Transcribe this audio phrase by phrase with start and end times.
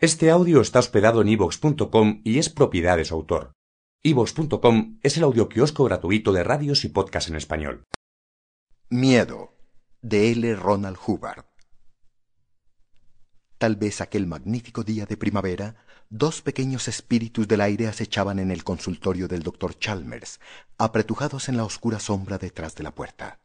[0.00, 3.52] Este audio está hospedado en ivox.com y es propiedad de su autor.
[4.02, 7.84] ivox.com es el audioquiosco gratuito de radios y podcasts en español.
[8.90, 9.54] Miedo,
[10.02, 10.56] de L.
[10.56, 11.44] Ronald Hubbard.
[13.56, 15.76] Tal vez aquel magnífico día de primavera,
[16.10, 20.40] dos pequeños espíritus del aire acechaban en el consultorio del doctor Chalmers,
[20.76, 23.38] apretujados en la oscura sombra detrás de la puerta.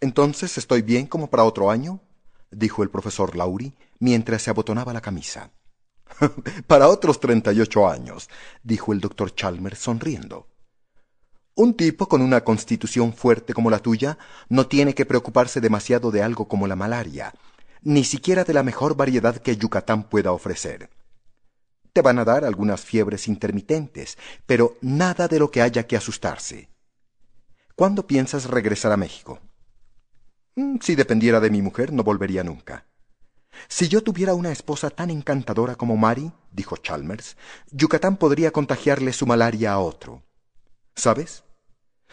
[0.00, 2.00] Entonces, ¿estoy bien como para otro año?
[2.50, 5.50] dijo el profesor Laurie mientras se abotonaba la camisa.
[6.66, 8.28] Para otros treinta y ocho años,
[8.62, 10.48] dijo el doctor Chalmers sonriendo.
[11.54, 16.22] Un tipo con una constitución fuerte como la tuya no tiene que preocuparse demasiado de
[16.22, 17.32] algo como la malaria,
[17.82, 20.90] ni siquiera de la mejor variedad que Yucatán pueda ofrecer.
[21.92, 26.68] Te van a dar algunas fiebres intermitentes, pero nada de lo que haya que asustarse.
[27.74, 29.40] ¿Cuándo piensas regresar a México?
[30.56, 32.86] Mm, si dependiera de mi mujer, no volvería nunca.
[33.68, 37.36] Si yo tuviera una esposa tan encantadora como Mari, dijo Chalmers,
[37.70, 40.22] Yucatán podría contagiarle su malaria a otro.
[40.94, 41.44] ¿Sabes?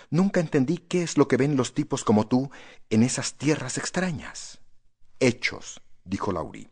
[0.09, 2.51] Nunca entendí qué es lo que ven los tipos como tú
[2.89, 4.59] en esas tierras extrañas.
[5.19, 6.71] Hechos, dijo Laurie.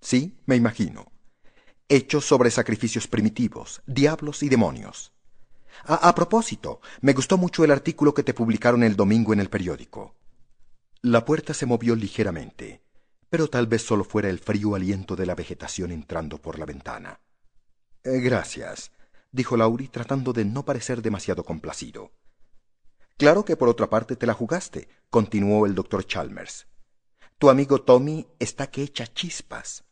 [0.00, 1.12] Sí, me imagino.
[1.88, 5.12] Hechos sobre sacrificios primitivos, diablos y demonios.
[5.84, 9.50] A, a propósito, me gustó mucho el artículo que te publicaron el domingo en el
[9.50, 10.14] periódico.
[11.02, 12.83] La puerta se movió ligeramente
[13.34, 17.18] pero tal vez solo fuera el frío aliento de la vegetación entrando por la ventana.
[18.04, 18.92] Eh, gracias,
[19.32, 22.12] dijo Laurie tratando de no parecer demasiado complacido.
[23.16, 26.68] Claro que por otra parte te la jugaste, continuó el doctor Chalmers.
[27.40, 29.82] Tu amigo Tommy está que echa chispas.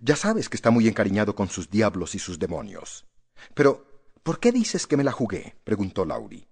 [0.00, 3.06] Ya sabes que está muy encariñado con sus diablos y sus demonios.
[3.54, 3.86] Pero,
[4.24, 5.54] ¿por qué dices que me la jugué?
[5.62, 6.49] preguntó Laurie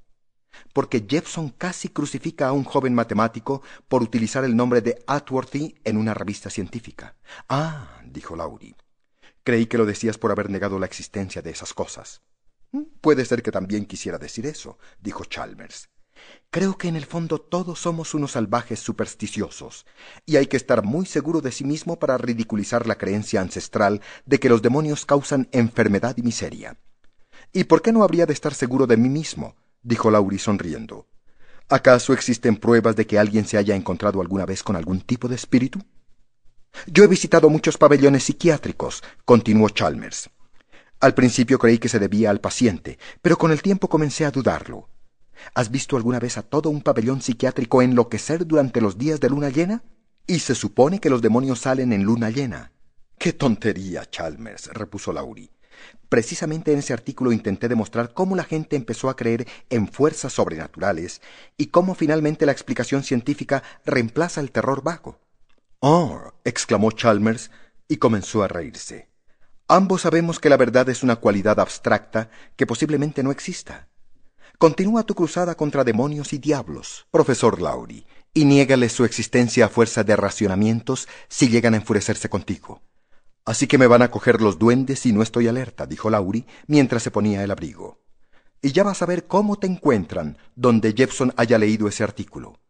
[0.72, 5.96] porque Jepson casi crucifica a un joven matemático por utilizar el nombre de Atworthy en
[5.96, 7.16] una revista científica.
[7.48, 8.76] Ah, dijo Laurie.
[9.42, 12.22] Creí que lo decías por haber negado la existencia de esas cosas.
[12.72, 15.88] Mm, puede ser que también quisiera decir eso, dijo Chalmers.
[16.50, 19.86] Creo que en el fondo todos somos unos salvajes supersticiosos,
[20.26, 24.40] y hay que estar muy seguro de sí mismo para ridiculizar la creencia ancestral de
[24.40, 26.78] que los demonios causan enfermedad y miseria.
[27.52, 29.56] ¿Y por qué no habría de estar seguro de mí mismo?
[29.82, 31.06] Dijo Laurie sonriendo.
[31.68, 35.34] ¿Acaso existen pruebas de que alguien se haya encontrado alguna vez con algún tipo de
[35.34, 35.80] espíritu?
[36.86, 40.30] Yo he visitado muchos pabellones psiquiátricos, continuó Chalmers.
[41.00, 44.88] Al principio creí que se debía al paciente, pero con el tiempo comencé a dudarlo.
[45.54, 49.50] ¿Has visto alguna vez a todo un pabellón psiquiátrico enloquecer durante los días de luna
[49.50, 49.84] llena?
[50.26, 52.72] Y se supone que los demonios salen en luna llena.
[53.18, 54.66] ¡Qué tontería, Chalmers!
[54.72, 55.50] repuso Laurie.
[56.08, 61.20] Precisamente en ese artículo intenté demostrar cómo la gente empezó a creer en fuerzas sobrenaturales
[61.56, 65.18] y cómo finalmente la explicación científica reemplaza el terror vago.
[65.80, 67.50] Oh, exclamó Chalmers
[67.88, 69.08] y comenzó a reírse.
[69.68, 73.88] Ambos sabemos que la verdad es una cualidad abstracta que posiblemente no exista.
[74.56, 80.04] Continúa tu cruzada contra demonios y diablos, profesor Laurie, y niégales su existencia a fuerza
[80.04, 82.82] de racionamientos si llegan a enfurecerse contigo.
[83.48, 87.02] Así que me van a coger los duendes si no estoy alerta, dijo Laurie mientras
[87.02, 87.98] se ponía el abrigo.
[88.60, 92.60] Y ya vas a ver cómo te encuentran donde Jepson haya leído ese artículo.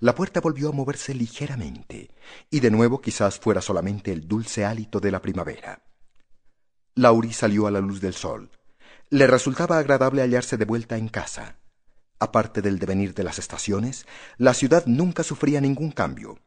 [0.00, 2.10] La puerta volvió a moverse ligeramente,
[2.50, 5.84] y de nuevo quizás fuera solamente el dulce hálito de la primavera.
[6.96, 8.50] Laurie salió a la luz del sol.
[9.10, 11.58] Le resultaba agradable hallarse de vuelta en casa.
[12.18, 16.40] Aparte del devenir de las estaciones, la ciudad nunca sufría ningún cambio.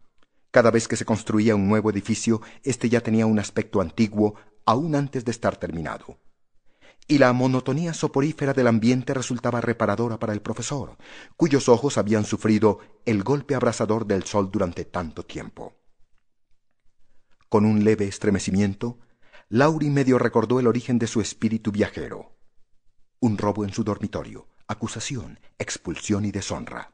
[0.52, 4.36] Cada vez que se construía un nuevo edificio, éste ya tenía un aspecto antiguo
[4.66, 6.20] aún antes de estar terminado.
[7.08, 10.98] Y la monotonía soporífera del ambiente resultaba reparadora para el profesor,
[11.38, 15.78] cuyos ojos habían sufrido el golpe abrasador del sol durante tanto tiempo.
[17.50, 19.00] Con un leve estremecimiento,
[19.48, 22.36] Lauri medio recordó el origen de su espíritu viajero.
[23.22, 26.94] Un robo en su dormitorio, acusación, expulsión y deshonra.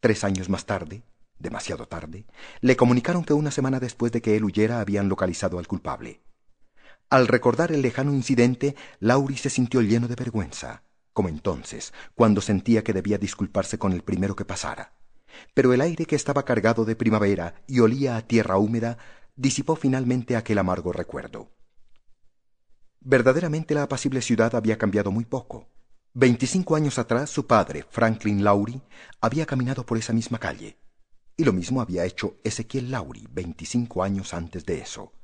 [0.00, 1.02] Tres años más tarde,
[1.40, 2.26] demasiado tarde,
[2.60, 6.20] le comunicaron que una semana después de que él huyera habían localizado al culpable.
[7.08, 12.84] Al recordar el lejano incidente, Laurie se sintió lleno de vergüenza, como entonces, cuando sentía
[12.84, 14.92] que debía disculparse con el primero que pasara.
[15.54, 18.98] Pero el aire que estaba cargado de primavera y olía a tierra húmeda
[19.34, 21.50] disipó finalmente aquel amargo recuerdo.
[23.00, 25.68] Verdaderamente la apacible ciudad había cambiado muy poco.
[26.12, 28.82] Veinticinco años atrás su padre, Franklin Lowry,
[29.20, 30.76] había caminado por esa misma calle.
[31.40, 35.14] Y lo mismo había hecho Ezequiel Lowry veinticinco años antes de eso.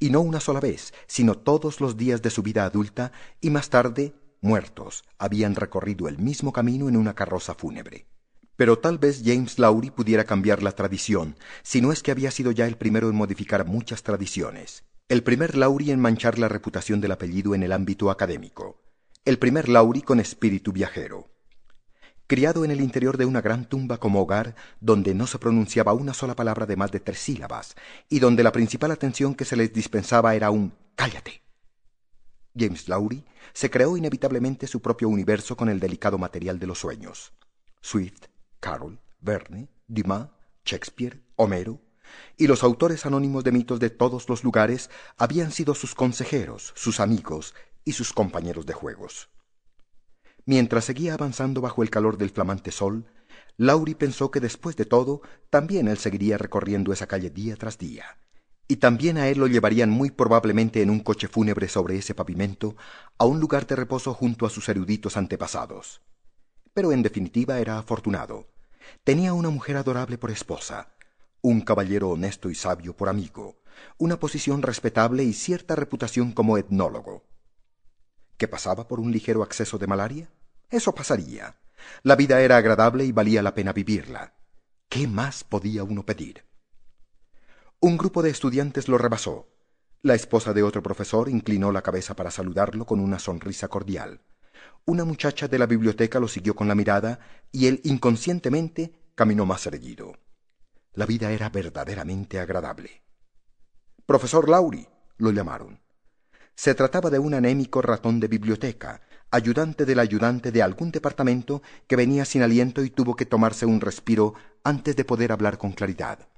[0.00, 3.70] Y no una sola vez, sino todos los días de su vida adulta y más
[3.70, 8.08] tarde, muertos, habían recorrido el mismo camino en una carroza fúnebre.
[8.56, 12.50] Pero tal vez James Lowry pudiera cambiar la tradición, si no es que había sido
[12.50, 14.82] ya el primero en modificar muchas tradiciones.
[15.08, 18.82] El primer Lowry en manchar la reputación del apellido en el ámbito académico.
[19.24, 21.28] El primer Lowry con espíritu viajero.
[22.34, 26.12] Criado en el interior de una gran tumba como hogar, donde no se pronunciaba una
[26.12, 27.76] sola palabra de más de tres sílabas,
[28.08, 31.42] y donde la principal atención que se les dispensaba era un cállate.
[32.58, 37.32] James Lowry se creó inevitablemente su propio universo con el delicado material de los sueños.
[37.80, 38.24] Swift,
[38.58, 40.26] Carroll, Verne, Dumas,
[40.64, 41.78] Shakespeare, Homero,
[42.36, 46.98] y los autores anónimos de mitos de todos los lugares habían sido sus consejeros, sus
[46.98, 47.54] amigos
[47.84, 49.28] y sus compañeros de juegos.
[50.46, 53.06] Mientras seguía avanzando bajo el calor del flamante sol,
[53.56, 58.18] Laurie pensó que después de todo también él seguiría recorriendo esa calle día tras día,
[58.68, 62.76] y también a él lo llevarían muy probablemente en un coche fúnebre sobre ese pavimento
[63.16, 66.02] a un lugar de reposo junto a sus eruditos antepasados.
[66.74, 68.48] Pero en definitiva era afortunado.
[69.04, 70.94] Tenía una mujer adorable por esposa,
[71.40, 73.62] un caballero honesto y sabio por amigo,
[73.98, 77.22] una posición respetable y cierta reputación como etnólogo.
[78.44, 80.28] ¿Que pasaba por un ligero acceso de malaria?
[80.68, 81.56] Eso pasaría.
[82.02, 84.34] La vida era agradable y valía la pena vivirla.
[84.90, 86.44] ¿Qué más podía uno pedir?
[87.80, 89.48] Un grupo de estudiantes lo rebasó.
[90.02, 94.20] La esposa de otro profesor inclinó la cabeza para saludarlo con una sonrisa cordial.
[94.84, 97.20] Una muchacha de la biblioteca lo siguió con la mirada
[97.50, 100.18] y él inconscientemente caminó más erguido.
[100.92, 103.04] La vida era verdaderamente agradable.
[104.04, 104.86] Profesor Lauri,
[105.16, 105.83] lo llamaron.
[106.54, 111.96] Se trataba de un anémico ratón de biblioteca, ayudante del ayudante de algún departamento que
[111.96, 116.28] venía sin aliento y tuvo que tomarse un respiro antes de poder hablar con claridad.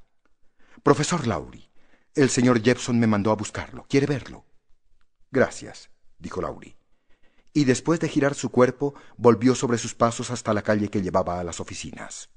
[0.82, 1.68] Profesor Lauri,
[2.14, 3.84] el señor Jepson me mandó a buscarlo.
[3.88, 4.46] ¿Quiere verlo?
[5.30, 6.76] Gracias, dijo Lauri.
[7.52, 11.38] Y después de girar su cuerpo, volvió sobre sus pasos hasta la calle que llevaba
[11.38, 12.30] a las oficinas.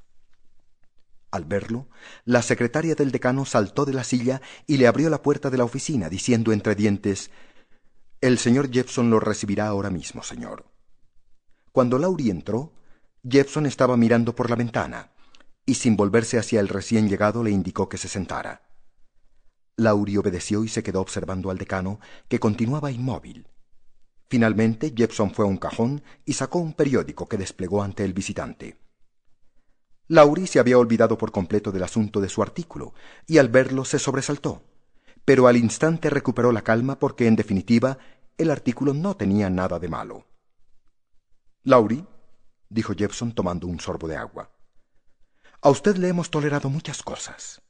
[1.31, 1.87] Al verlo,
[2.25, 5.63] la secretaria del decano saltó de la silla y le abrió la puerta de la
[5.63, 7.29] oficina, diciendo entre dientes
[8.21, 10.65] El señor Jepson lo recibirá ahora mismo, señor.
[11.71, 12.73] Cuando Laurie entró,
[13.23, 15.13] Jepson estaba mirando por la ventana,
[15.65, 18.63] y sin volverse hacia el recién llegado le indicó que se sentara.
[19.77, 23.47] Laurie obedeció y se quedó observando al decano, que continuaba inmóvil.
[24.27, 28.77] Finalmente, Jepson fue a un cajón y sacó un periódico que desplegó ante el visitante.
[30.09, 32.93] Laurie se había olvidado por completo del asunto de su artículo,
[33.27, 34.68] y al verlo se sobresaltó.
[35.25, 37.97] Pero al instante recuperó la calma porque, en definitiva,
[38.37, 40.25] el artículo no tenía nada de malo.
[41.63, 42.05] Laurie,
[42.69, 44.49] dijo Jepson tomando un sorbo de agua,
[45.61, 47.61] a usted le hemos tolerado muchas cosas.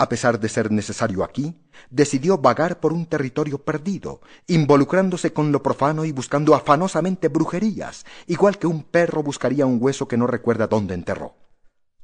[0.00, 1.56] A pesar de ser necesario aquí,
[1.90, 8.58] decidió vagar por un territorio perdido, involucrándose con lo profano y buscando afanosamente brujerías, igual
[8.58, 11.34] que un perro buscaría un hueso que no recuerda dónde enterró.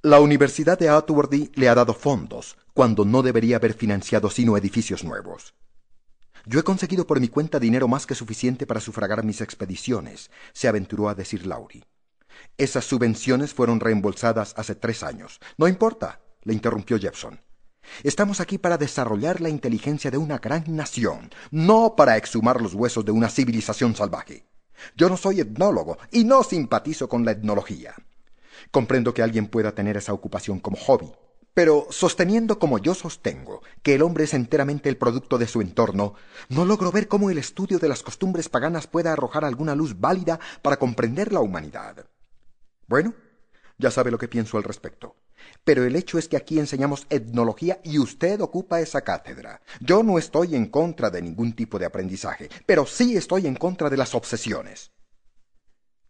[0.04, 5.02] La Universidad de Atworthy le ha dado fondos, cuando no debería haber financiado sino edificios
[5.02, 5.54] nuevos.
[6.44, 10.68] Yo he conseguido por mi cuenta dinero más que suficiente para sufragar mis expediciones, se
[10.68, 11.86] aventuró a decir Laurie.
[12.58, 15.40] Esas subvenciones fueron reembolsadas hace tres años.
[15.56, 17.40] No importa, le interrumpió Jepson.
[18.02, 23.06] Estamos aquí para desarrollar la inteligencia de una gran nación, no para exhumar los huesos
[23.06, 24.44] de una civilización salvaje.
[24.98, 27.94] Yo no soy etnólogo y no simpatizo con la etnología.
[28.74, 31.12] Comprendo que alguien pueda tener esa ocupación como hobby,
[31.54, 36.14] pero sosteniendo como yo sostengo que el hombre es enteramente el producto de su entorno,
[36.48, 40.40] no logro ver cómo el estudio de las costumbres paganas pueda arrojar alguna luz válida
[40.60, 42.04] para comprender la humanidad.
[42.88, 43.14] Bueno,
[43.78, 45.14] ya sabe lo que pienso al respecto.
[45.62, 49.60] Pero el hecho es que aquí enseñamos etnología y usted ocupa esa cátedra.
[49.80, 53.88] Yo no estoy en contra de ningún tipo de aprendizaje, pero sí estoy en contra
[53.88, 54.90] de las obsesiones.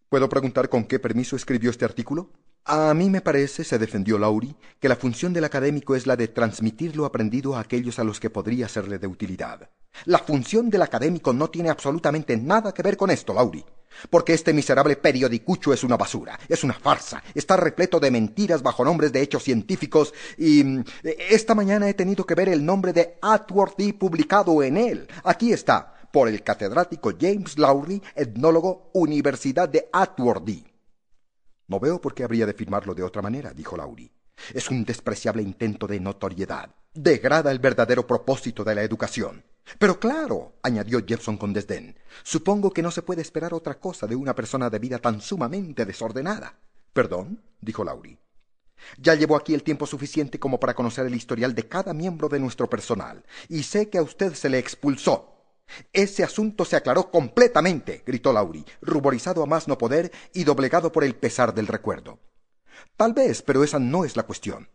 [0.09, 2.31] ¿Puedo preguntar con qué permiso escribió este artículo?
[2.67, 6.29] A mí me parece, se defendió Laurie, que la función del académico es la de
[6.29, 9.69] transmitir lo aprendido a aquellos a los que podría serle de utilidad.
[10.07, 13.67] La función del académico no tiene absolutamente nada que ver con esto, Laurie.
[14.09, 18.83] Porque este miserable periodicucho es una basura, es una farsa, está repleto de mentiras bajo
[18.83, 23.19] nombres de hechos científicos y mm, esta mañana he tenido que ver el nombre de
[23.21, 25.07] Atworthy publicado en él.
[25.23, 30.74] Aquí está, por el catedrático James Lowry, etnólogo, Universidad de Atworthy.
[31.69, 34.13] No veo por qué habría de firmarlo de otra manera, dijo Laurie.
[34.53, 36.75] Es un despreciable intento de notoriedad.
[36.93, 39.45] Degrada el verdadero propósito de la educación.
[39.79, 44.15] Pero claro, añadió Jefferson con desdén, supongo que no se puede esperar otra cosa de
[44.15, 46.59] una persona de vida tan sumamente desordenada.
[46.93, 48.19] Perdón, dijo Laurie.
[48.99, 52.39] Ya llevo aquí el tiempo suficiente como para conocer el historial de cada miembro de
[52.39, 55.34] nuestro personal, y sé que a usted se le expulsó.
[55.93, 61.05] Ese asunto se aclaró completamente, gritó Laurie, ruborizado a más no poder y doblegado por
[61.05, 62.19] el pesar del recuerdo.
[62.97, 64.69] Tal vez, pero esa no es la cuestión.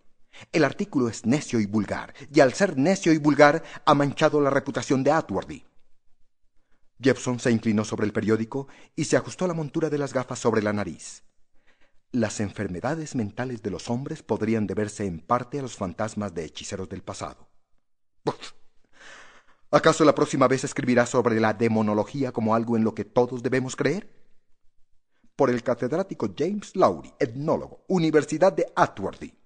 [0.51, 4.49] El artículo es necio y vulgar, y al ser necio y vulgar ha manchado la
[4.49, 5.65] reputación de Atworthy.
[7.01, 10.61] Jepson se inclinó sobre el periódico y se ajustó la montura de las gafas sobre
[10.61, 11.23] la nariz.
[12.11, 16.89] Las enfermedades mentales de los hombres podrían deberse en parte a los fantasmas de hechiceros
[16.89, 17.47] del pasado.
[19.71, 23.75] ¿Acaso la próxima vez escribirá sobre la demonología como algo en lo que todos debemos
[23.75, 24.09] creer?
[25.35, 29.37] Por el catedrático James Lowry, etnólogo, Universidad de Atworthy.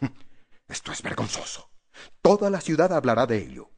[0.68, 1.70] Esto es vergonzoso.
[2.22, 3.70] Toda la ciudad hablará de ello.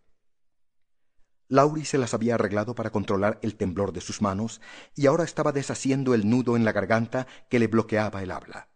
[1.48, 4.60] Laurie se las había arreglado para controlar el temblor de sus manos
[4.94, 8.68] y ahora estaba deshaciendo el nudo en la garganta que le bloqueaba el habla.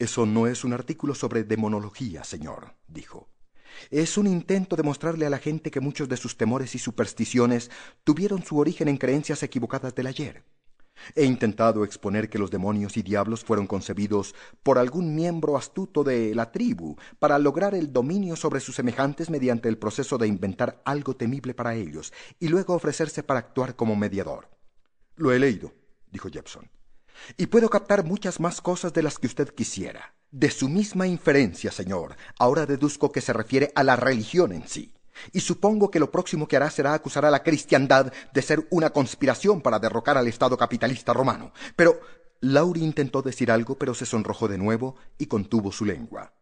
[0.00, 3.33] Eso no es un artículo sobre demonología, señor, dijo.
[3.90, 7.70] Es un intento de mostrarle a la gente que muchos de sus temores y supersticiones
[8.04, 10.44] tuvieron su origen en creencias equivocadas del ayer.
[11.14, 16.34] He intentado exponer que los demonios y diablos fueron concebidos por algún miembro astuto de
[16.34, 21.16] la tribu para lograr el dominio sobre sus semejantes mediante el proceso de inventar algo
[21.16, 24.48] temible para ellos y luego ofrecerse para actuar como mediador.
[25.16, 25.72] Lo he leído,
[26.10, 26.70] dijo Jepson,
[27.36, 30.14] y puedo captar muchas más cosas de las que usted quisiera.
[30.30, 34.94] De su misma inferencia, señor, ahora deduzco que se refiere a la religión en sí
[35.32, 38.90] y supongo que lo próximo que hará será acusar a la cristiandad de ser una
[38.90, 41.52] conspiración para derrocar al Estado capitalista romano.
[41.76, 42.00] Pero
[42.40, 46.32] Lauri intentó decir algo, pero se sonrojó de nuevo y contuvo su lengua.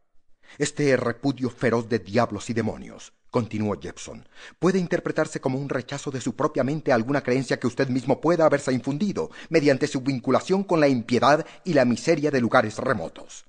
[0.58, 4.28] Este repudio feroz de diablos y demonios, continuó Jepson,
[4.60, 8.20] puede interpretarse como un rechazo de su propia mente a alguna creencia que usted mismo
[8.20, 13.46] pueda haberse infundido, mediante su vinculación con la impiedad y la miseria de lugares remotos.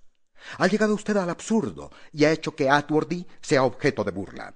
[0.57, 4.55] Ha llegado usted al absurdo y ha hecho que Atworthy sea objeto de burla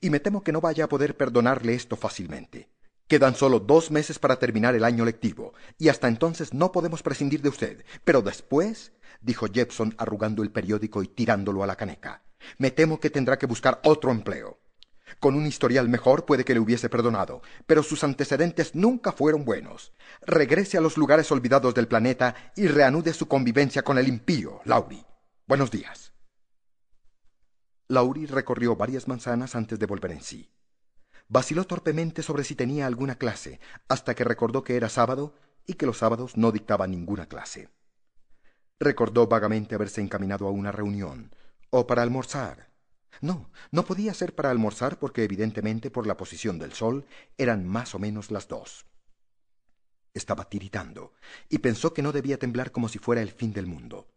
[0.00, 2.68] y me temo que no vaya a poder perdonarle esto fácilmente.
[3.08, 7.42] Quedan solo dos meses para terminar el año lectivo, y hasta entonces no podemos prescindir
[7.42, 7.84] de usted.
[8.04, 12.22] Pero después, dijo Jepson arrugando el periódico y tirándolo a la caneca,
[12.58, 14.59] me temo que tendrá que buscar otro empleo.
[15.18, 19.92] Con un historial mejor puede que le hubiese perdonado, pero sus antecedentes nunca fueron buenos.
[20.22, 25.04] Regrese a los lugares olvidados del planeta y reanude su convivencia con el impío, Laurie.
[25.46, 26.12] Buenos días.
[27.88, 30.48] Laurie recorrió varias manzanas antes de volver en sí.
[31.28, 35.34] Vaciló torpemente sobre si tenía alguna clase, hasta que recordó que era sábado
[35.66, 37.68] y que los sábados no dictaba ninguna clase.
[38.78, 41.34] Recordó vagamente haberse encaminado a una reunión,
[41.70, 42.69] o para almorzar.
[43.20, 47.94] No, no podía ser para almorzar porque evidentemente por la posición del sol eran más
[47.94, 48.86] o menos las dos.
[50.14, 51.12] Estaba tiritando,
[51.48, 54.08] y pensó que no debía temblar como si fuera el fin del mundo.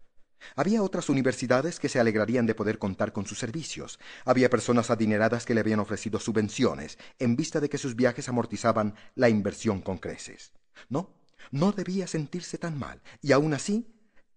[0.56, 4.00] Había otras universidades que se alegrarían de poder contar con sus servicios.
[4.26, 8.96] Había personas adineradas que le habían ofrecido subvenciones, en vista de que sus viajes amortizaban
[9.16, 10.52] la inversión con creces.
[10.90, 11.14] No,
[11.52, 13.88] no debía sentirse tan mal, y aun así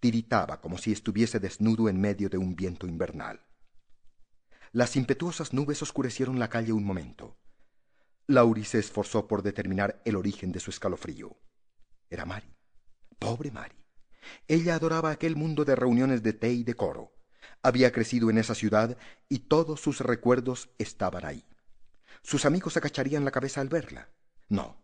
[0.01, 3.41] tiritaba como si estuviese desnudo en medio de un viento invernal.
[4.73, 7.37] Las impetuosas nubes oscurecieron la calle un momento.
[8.27, 11.37] Lauri se esforzó por determinar el origen de su escalofrío.
[12.11, 12.53] Era Mari.
[13.19, 13.77] Pobre Mari.
[14.49, 17.13] Ella adoraba aquel mundo de reuniones de té y de coro.
[17.63, 21.45] Había crecido en esa ciudad y todos sus recuerdos estaban ahí.
[22.23, 24.11] Sus amigos acacharían la cabeza al verla.
[24.49, 24.83] No.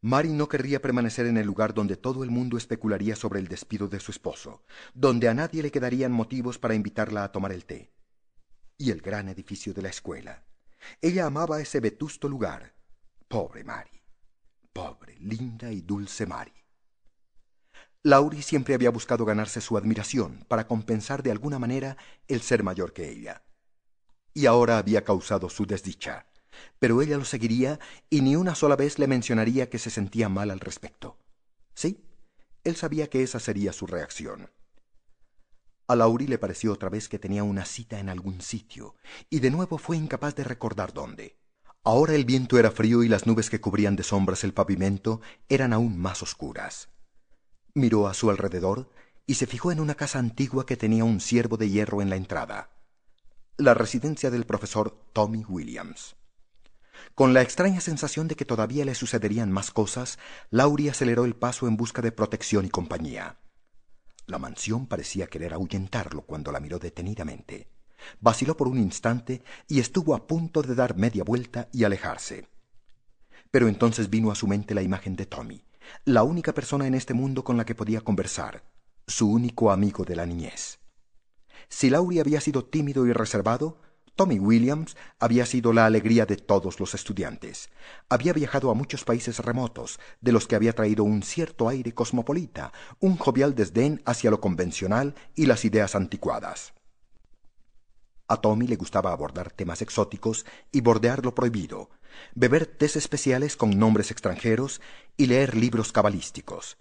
[0.00, 3.88] Mari no querría permanecer en el lugar donde todo el mundo especularía sobre el despido
[3.88, 4.62] de su esposo,
[4.94, 7.92] donde a nadie le quedarían motivos para invitarla a tomar el té.
[8.80, 10.44] Y el gran edificio de la escuela.
[11.02, 12.74] Ella amaba ese vetusto lugar.
[13.26, 14.00] Pobre Mari.
[14.72, 16.52] Pobre, linda y dulce Mari.
[18.04, 21.96] Laurie siempre había buscado ganarse su admiración para compensar de alguna manera
[22.28, 23.42] el ser mayor que ella.
[24.32, 26.26] Y ahora había causado su desdicha.
[26.78, 30.52] Pero ella lo seguiría y ni una sola vez le mencionaría que se sentía mal
[30.52, 31.18] al respecto.
[31.74, 32.04] Sí,
[32.62, 34.50] él sabía que esa sería su reacción.
[35.88, 38.96] A Laurie le pareció otra vez que tenía una cita en algún sitio,
[39.30, 41.38] y de nuevo fue incapaz de recordar dónde.
[41.82, 45.72] Ahora el viento era frío y las nubes que cubrían de sombras el pavimento eran
[45.72, 46.90] aún más oscuras.
[47.72, 48.90] Miró a su alrededor
[49.26, 52.16] y se fijó en una casa antigua que tenía un ciervo de hierro en la
[52.16, 52.68] entrada.
[53.56, 56.16] La residencia del profesor Tommy Williams.
[57.14, 60.18] Con la extraña sensación de que todavía le sucederían más cosas,
[60.50, 63.38] Laurie aceleró el paso en busca de protección y compañía.
[64.28, 67.70] La mansión parecía querer ahuyentarlo cuando la miró detenidamente.
[68.20, 72.46] Vaciló por un instante y estuvo a punto de dar media vuelta y alejarse.
[73.50, 75.64] Pero entonces vino a su mente la imagen de Tommy,
[76.04, 78.64] la única persona en este mundo con la que podía conversar,
[79.06, 80.78] su único amigo de la niñez.
[81.70, 83.80] Si Laurie había sido tímido y reservado,
[84.18, 87.70] Tommy Williams había sido la alegría de todos los estudiantes.
[88.08, 92.72] Había viajado a muchos países remotos, de los que había traído un cierto aire cosmopolita,
[92.98, 96.74] un jovial desdén hacia lo convencional y las ideas anticuadas.
[98.26, 101.88] A Tommy le gustaba abordar temas exóticos y bordear lo prohibido,
[102.34, 104.80] beber tés especiales con nombres extranjeros
[105.16, 106.76] y leer libros cabalísticos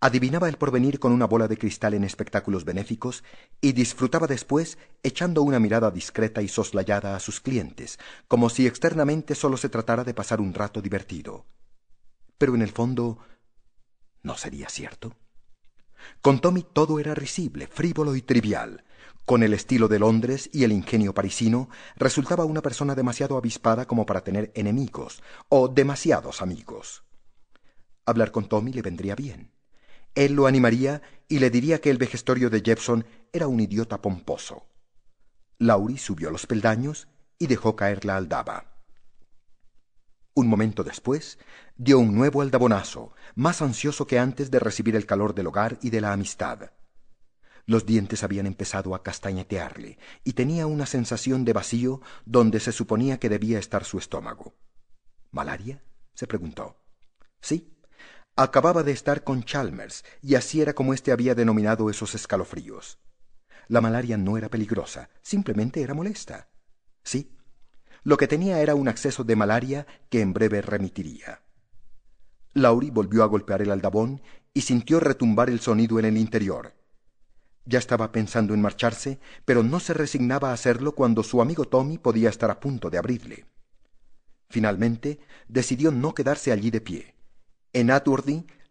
[0.00, 3.24] adivinaba el porvenir con una bola de cristal en espectáculos benéficos
[3.60, 7.98] y disfrutaba después echando una mirada discreta y soslayada a sus clientes,
[8.28, 11.46] como si externamente solo se tratara de pasar un rato divertido.
[12.38, 13.18] Pero en el fondo,
[14.22, 15.16] ¿no sería cierto?
[16.20, 18.84] Con Tommy todo era risible, frívolo y trivial.
[19.24, 24.06] Con el estilo de Londres y el ingenio parisino, resultaba una persona demasiado avispada como
[24.06, 27.02] para tener enemigos, o demasiados amigos.
[28.04, 29.55] Hablar con Tommy le vendría bien.
[30.16, 34.66] Él lo animaría y le diría que el vejestorio de Jepson era un idiota pomposo.
[35.58, 37.06] Laurie subió los peldaños
[37.38, 38.82] y dejó caer la aldaba.
[40.34, 41.38] Un momento después,
[41.76, 45.90] dio un nuevo aldabonazo, más ansioso que antes de recibir el calor del hogar y
[45.90, 46.70] de la amistad.
[47.66, 53.18] Los dientes habían empezado a castañetearle, y tenía una sensación de vacío donde se suponía
[53.18, 54.54] que debía estar su estómago.
[55.30, 55.82] ¿Malaria?
[56.14, 56.80] se preguntó.
[57.40, 57.75] Sí,
[58.38, 62.98] Acababa de estar con Chalmers, y así era como éste había denominado esos escalofríos.
[63.66, 66.50] La malaria no era peligrosa, simplemente era molesta.
[67.02, 67.34] Sí,
[68.02, 71.40] lo que tenía era un acceso de malaria que en breve remitiría.
[72.52, 74.20] Laurie volvió a golpear el aldabón
[74.52, 76.74] y sintió retumbar el sonido en el interior.
[77.64, 81.96] Ya estaba pensando en marcharse, pero no se resignaba a hacerlo cuando su amigo Tommy
[81.96, 83.46] podía estar a punto de abrirle.
[84.50, 87.15] Finalmente, decidió no quedarse allí de pie.
[87.76, 87.92] En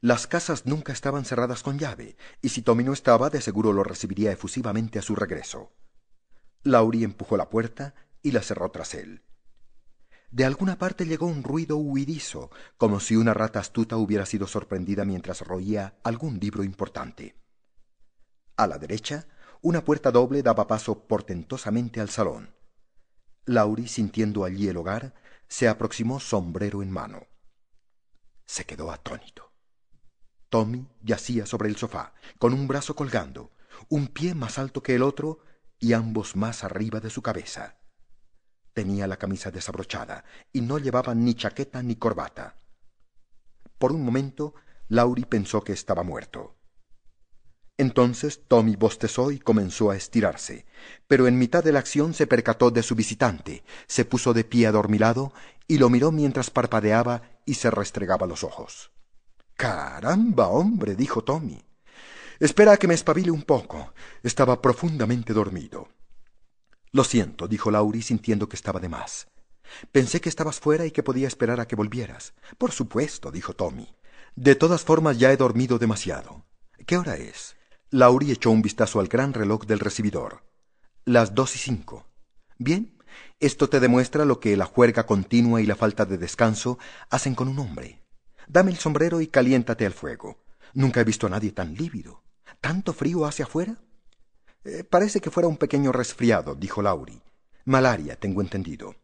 [0.01, 3.83] las casas nunca estaban cerradas con llave, y si Tommy no estaba, de seguro lo
[3.83, 5.71] recibiría efusivamente a su regreso.
[6.63, 9.21] Laurie empujó la puerta y la cerró tras él.
[10.31, 15.05] De alguna parte llegó un ruido huidizo, como si una rata astuta hubiera sido sorprendida
[15.05, 17.35] mientras roía algún libro importante.
[18.57, 19.27] A la derecha,
[19.61, 22.55] una puerta doble daba paso portentosamente al salón.
[23.45, 25.13] Laurie, sintiendo allí el hogar,
[25.47, 27.27] se aproximó sombrero en mano
[28.45, 29.51] se quedó atónito.
[30.49, 33.51] Tommy yacía sobre el sofá, con un brazo colgando,
[33.89, 35.39] un pie más alto que el otro
[35.79, 37.77] y ambos más arriba de su cabeza.
[38.73, 42.61] Tenía la camisa desabrochada y no llevaba ni chaqueta ni corbata.
[43.77, 44.55] Por un momento,
[44.87, 46.54] Laurie pensó que estaba muerto.
[47.77, 50.65] Entonces Tommy bostezó y comenzó a estirarse,
[51.07, 54.67] pero en mitad de la acción se percató de su visitante, se puso de pie
[54.67, 55.33] adormilado
[55.67, 58.91] y lo miró mientras parpadeaba y se restregaba los ojos.
[59.55, 61.61] Caramba, hombre, dijo Tommy.
[62.39, 63.93] Espera a que me espabile un poco.
[64.23, 65.89] Estaba profundamente dormido.
[66.91, 69.27] Lo siento, dijo Laurie, sintiendo que estaba de más.
[69.91, 72.33] Pensé que estabas fuera y que podía esperar a que volvieras.
[72.57, 73.95] Por supuesto, dijo Tommy.
[74.35, 76.45] De todas formas ya he dormido demasiado.
[76.85, 77.54] ¿Qué hora es?
[77.91, 80.43] Laurie echó un vistazo al gran reloj del recibidor.
[81.05, 82.07] Las dos y cinco.
[82.57, 82.97] Bien,
[83.39, 87.47] esto te demuestra lo que la juerga continua y la falta de descanso hacen con
[87.47, 88.01] un hombre.
[88.47, 90.43] Dame el sombrero y caliéntate al fuego.
[90.73, 92.23] Nunca he visto a nadie tan lívido.
[92.59, 93.77] ¿Tanto frío hace afuera?
[94.63, 97.21] Eh, parece que fuera un pequeño resfriado, dijo Laurie.
[97.65, 98.95] Malaria, tengo entendido.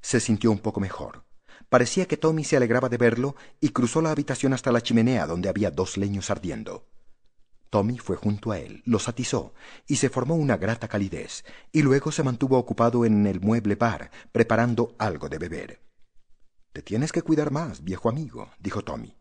[0.00, 1.24] Se sintió un poco mejor.
[1.68, 5.48] Parecía que Tommy se alegraba de verlo y cruzó la habitación hasta la chimenea donde
[5.48, 6.86] había dos leños ardiendo.
[7.74, 9.52] Tommy fue junto a él, los atizó,
[9.88, 14.12] y se formó una grata calidez, y luego se mantuvo ocupado en el mueble bar,
[14.30, 15.80] preparando algo de beber.
[16.72, 19.16] Te tienes que cuidar más, viejo amigo, dijo Tommy.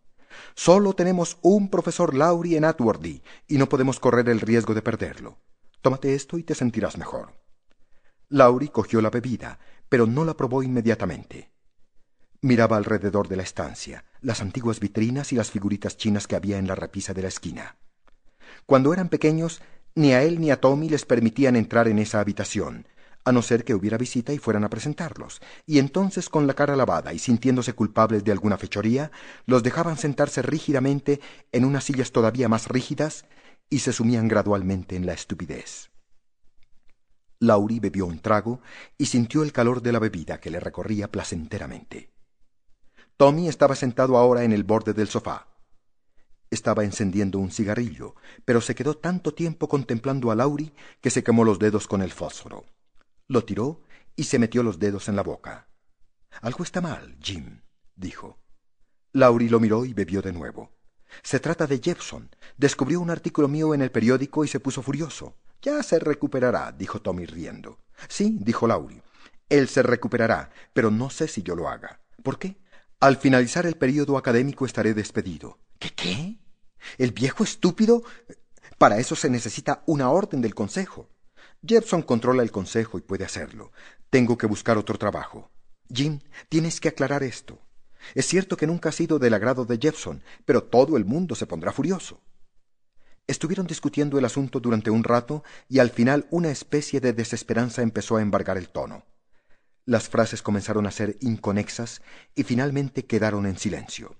[0.53, 5.39] Solo tenemos un profesor Laurie en Atworthy, y no podemos correr el riesgo de perderlo.
[5.81, 7.33] Tómate esto y te sentirás mejor.
[8.29, 9.57] Laurie cogió la bebida,
[9.89, 11.51] pero no la probó inmediatamente.
[12.41, 16.67] Miraba alrededor de la estancia, las antiguas vitrinas y las figuritas chinas que había en
[16.67, 17.77] la repisa de la esquina.
[18.65, 19.61] Cuando eran pequeños,
[19.95, 22.87] ni a él ni a Tommy les permitían entrar en esa habitación,
[23.25, 26.75] a no ser que hubiera visita y fueran a presentarlos, y entonces con la cara
[26.75, 29.11] lavada y sintiéndose culpables de alguna fechoría,
[29.45, 31.21] los dejaban sentarse rígidamente
[31.51, 33.25] en unas sillas todavía más rígidas
[33.69, 35.89] y se sumían gradualmente en la estupidez.
[37.39, 38.61] Laurie bebió un trago
[38.97, 42.11] y sintió el calor de la bebida que le recorría placenteramente.
[43.17, 45.52] Tommy estaba sentado ahora en el borde del sofá,
[46.53, 51.43] estaba encendiendo un cigarrillo, pero se quedó tanto tiempo contemplando a Laurie que se quemó
[51.43, 52.65] los dedos con el fósforo.
[53.27, 53.81] Lo tiró
[54.15, 55.67] y se metió los dedos en la boca.
[56.41, 57.61] Algo está mal, Jim,
[57.95, 58.39] dijo.
[59.11, 60.71] Laurie lo miró y bebió de nuevo.
[61.21, 62.29] Se trata de Jepson.
[62.57, 65.37] Descubrió un artículo mío en el periódico y se puso furioso.
[65.61, 67.79] Ya se recuperará, dijo Tommy riendo.
[68.09, 69.03] Sí, dijo Laurie.
[69.49, 72.01] Él se recuperará, pero no sé si yo lo haga.
[72.23, 72.57] ¿Por qué?
[72.99, 75.59] Al finalizar el período académico estaré despedido.
[75.77, 76.39] ¿Qué qué?
[76.97, 78.03] ¿El viejo estúpido?
[78.77, 81.09] Para eso se necesita una orden del consejo.
[81.65, 83.71] Jepson controla el consejo y puede hacerlo.
[84.09, 85.49] Tengo que buscar otro trabajo.
[85.93, 86.19] Jim,
[86.49, 87.59] tienes que aclarar esto.
[88.15, 91.47] Es cierto que nunca ha sido del agrado de Jepson, pero todo el mundo se
[91.47, 92.21] pondrá furioso.
[93.25, 98.17] Estuvieron discutiendo el asunto durante un rato y al final una especie de desesperanza empezó
[98.17, 99.05] a embargar el tono.
[99.85, 102.01] Las frases comenzaron a ser inconexas
[102.35, 104.15] y finalmente quedaron en silencio.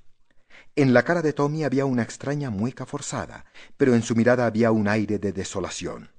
[0.76, 3.46] En la cara de Tommy había una extraña mueca forzada,
[3.78, 6.12] pero en su mirada había un aire de desolación.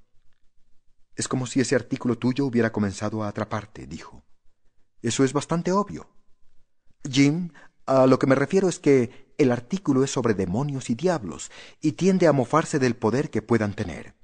[1.16, 4.24] Es como si ese artículo tuyo hubiera comenzado a atraparte, dijo.
[5.02, 6.08] Eso es bastante obvio.
[7.08, 7.50] Jim,
[7.86, 11.92] a lo que me refiero es que el artículo es sobre demonios y diablos y
[11.92, 14.14] tiende a mofarse del poder que puedan tener.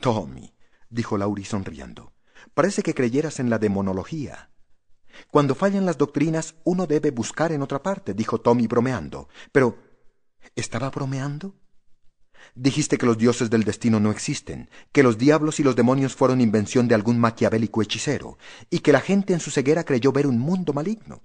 [0.00, 0.54] Tommy,
[0.88, 2.12] dijo Laurie sonriendo,
[2.54, 4.50] parece que creyeras en la demonología.
[5.30, 9.28] Cuando fallan las doctrinas, uno debe buscar en otra parte, dijo Tommy bromeando.
[9.52, 9.78] Pero,
[10.56, 11.54] ¿estaba bromeando?
[12.54, 16.40] Dijiste que los dioses del destino no existen, que los diablos y los demonios fueron
[16.40, 18.38] invención de algún maquiavélico hechicero,
[18.70, 21.22] y que la gente en su ceguera creyó ver un mundo maligno.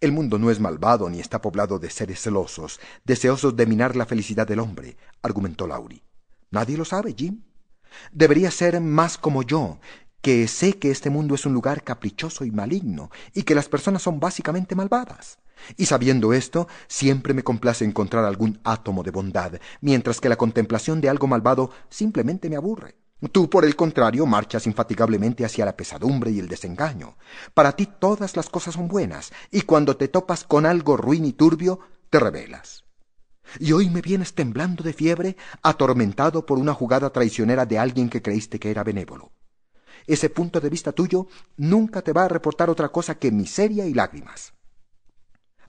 [0.00, 4.06] El mundo no es malvado ni está poblado de seres celosos, deseosos de minar la
[4.06, 6.02] felicidad del hombre, argumentó Laurie.
[6.50, 7.42] Nadie lo sabe, Jim.
[8.12, 9.78] Debería ser más como yo,
[10.20, 14.02] que sé que este mundo es un lugar caprichoso y maligno, y que las personas
[14.02, 15.38] son básicamente malvadas.
[15.76, 21.00] Y sabiendo esto, siempre me complace encontrar algún átomo de bondad, mientras que la contemplación
[21.00, 22.96] de algo malvado simplemente me aburre.
[23.32, 27.16] Tú, por el contrario, marchas infatigablemente hacia la pesadumbre y el desengaño.
[27.54, 31.32] Para ti todas las cosas son buenas, y cuando te topas con algo ruin y
[31.32, 32.84] turbio, te rebelas.
[33.58, 38.20] Y hoy me vienes temblando de fiebre, atormentado por una jugada traicionera de alguien que
[38.20, 39.32] creíste que era benévolo.
[40.06, 43.94] Ese punto de vista tuyo nunca te va a reportar otra cosa que miseria y
[43.94, 44.52] lágrimas.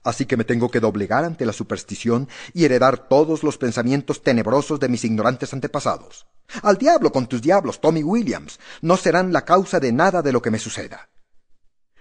[0.04, 4.78] Así que me tengo que doblegar ante la superstición y heredar todos los pensamientos tenebrosos
[4.80, 6.26] de mis ignorantes antepasados.
[6.62, 8.58] Al diablo con tus diablos, Tommy Williams.
[8.80, 11.10] No serán la causa de nada de lo que me suceda.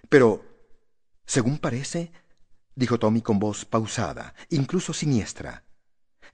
[0.09, 0.45] Pero,
[1.25, 2.11] según parece,
[2.75, 5.65] dijo Tommy con voz pausada, incluso siniestra,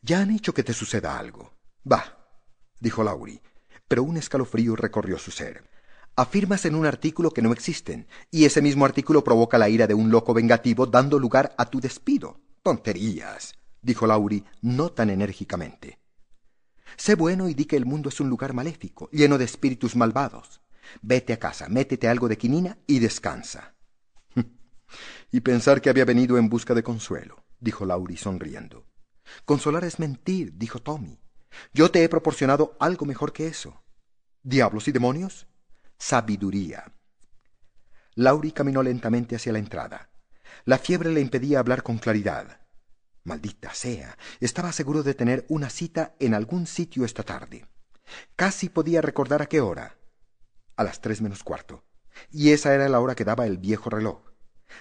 [0.01, 1.53] ya han hecho que te suceda algo.
[1.83, 2.17] Bah,
[2.79, 3.41] dijo Laurie,
[3.87, 5.72] pero un escalofrío recorrió su ser.
[6.15, 9.95] Afirmas en un artículo que no existen, y ese mismo artículo provoca la ira de
[9.95, 12.39] un loco vengativo dando lugar a tu despido.
[12.62, 15.97] Tonterías, dijo Laurie, no tan enérgicamente.
[16.97, 20.62] Sé bueno y di que el mundo es un lugar maléfico, lleno de espíritus malvados.
[21.02, 23.73] Vete a casa, métete algo de quinina y descansa.
[25.32, 28.86] y pensar que había venido en busca de consuelo, dijo Laurie sonriendo.
[29.45, 31.19] Consolar es mentir, dijo Tommy.
[31.73, 33.82] Yo te he proporcionado algo mejor que eso.
[34.43, 35.47] ¿Diablos y demonios?
[35.97, 36.93] Sabiduría.
[38.15, 40.10] Laurie caminó lentamente hacia la entrada.
[40.65, 42.60] La fiebre le impedía hablar con claridad.
[43.23, 47.65] Maldita sea, estaba seguro de tener una cita en algún sitio esta tarde.
[48.36, 49.97] Casi podía recordar a qué hora.
[50.75, 51.84] A las tres menos cuarto.
[52.32, 54.21] Y esa era la hora que daba el viejo reloj.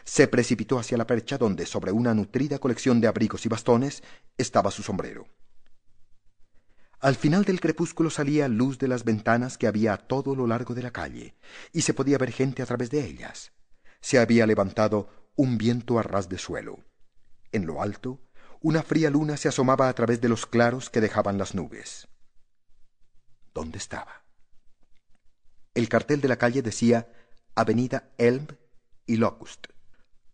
[0.05, 4.03] Se precipitó hacia la percha donde, sobre una nutrida colección de abrigos y bastones,
[4.37, 5.27] estaba su sombrero.
[7.03, 10.73] Al final del crepúsculo salía luz de las ventanas que había a todo lo largo
[10.73, 11.35] de la calle,
[11.73, 13.51] y se podía ver gente a través de ellas.
[14.01, 16.79] Se había levantado un viento a ras de suelo.
[17.51, 18.21] En lo alto,
[18.61, 22.07] una fría luna se asomaba a través de los claros que dejaban las nubes.
[23.53, 24.25] ¿Dónde estaba?
[25.75, 27.13] El cartel de la calle decía
[27.57, 28.47] Avenida Elm
[29.07, 29.67] y Locust,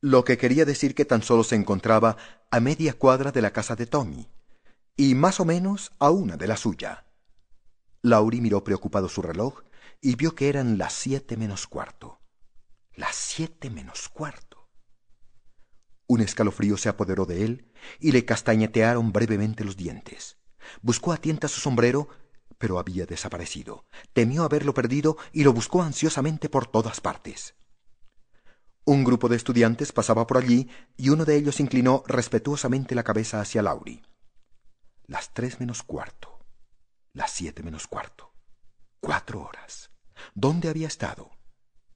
[0.02, 2.18] lo que quería decir que tan solo se encontraba
[2.50, 4.28] a media cuadra de la casa de Tommy,
[4.98, 7.06] y más o menos a una de la suya.
[8.02, 9.62] Laurie miró preocupado su reloj
[10.00, 12.20] y vio que eran las siete menos cuarto.
[12.96, 14.68] Las siete menos cuarto.
[16.08, 20.36] Un escalofrío se apoderó de él y le castañetearon brevemente los dientes.
[20.82, 22.08] Buscó a su sombrero,
[22.58, 23.84] pero había desaparecido.
[24.12, 27.54] Temió haberlo perdido y lo buscó ansiosamente por todas partes.
[28.84, 33.40] Un grupo de estudiantes pasaba por allí y uno de ellos inclinó respetuosamente la cabeza
[33.40, 34.02] hacia Laurie.
[35.08, 36.38] Las tres menos cuarto.
[37.12, 38.32] Las siete menos cuarto.
[39.00, 39.90] Cuatro horas.
[40.34, 41.32] ¿Dónde había estado?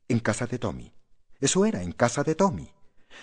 [0.09, 0.93] En casa de Tommy.
[1.39, 2.75] Eso era, en casa de Tommy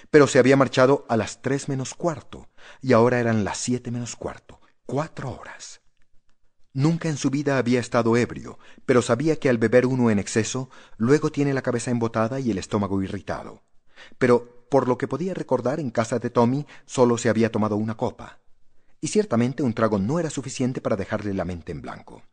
[0.09, 2.49] pero se había marchado a las tres menos cuarto,
[2.81, 5.81] y ahora eran las siete menos cuarto, cuatro horas.
[6.73, 10.69] Nunca en su vida había estado ebrio, pero sabía que al beber uno en exceso,
[10.97, 13.63] luego tiene la cabeza embotada y el estómago irritado.
[14.17, 17.97] Pero, por lo que podía recordar, en casa de Tommy solo se había tomado una
[17.97, 18.39] copa.
[19.01, 22.23] Y ciertamente un trago no era suficiente para dejarle la mente en blanco.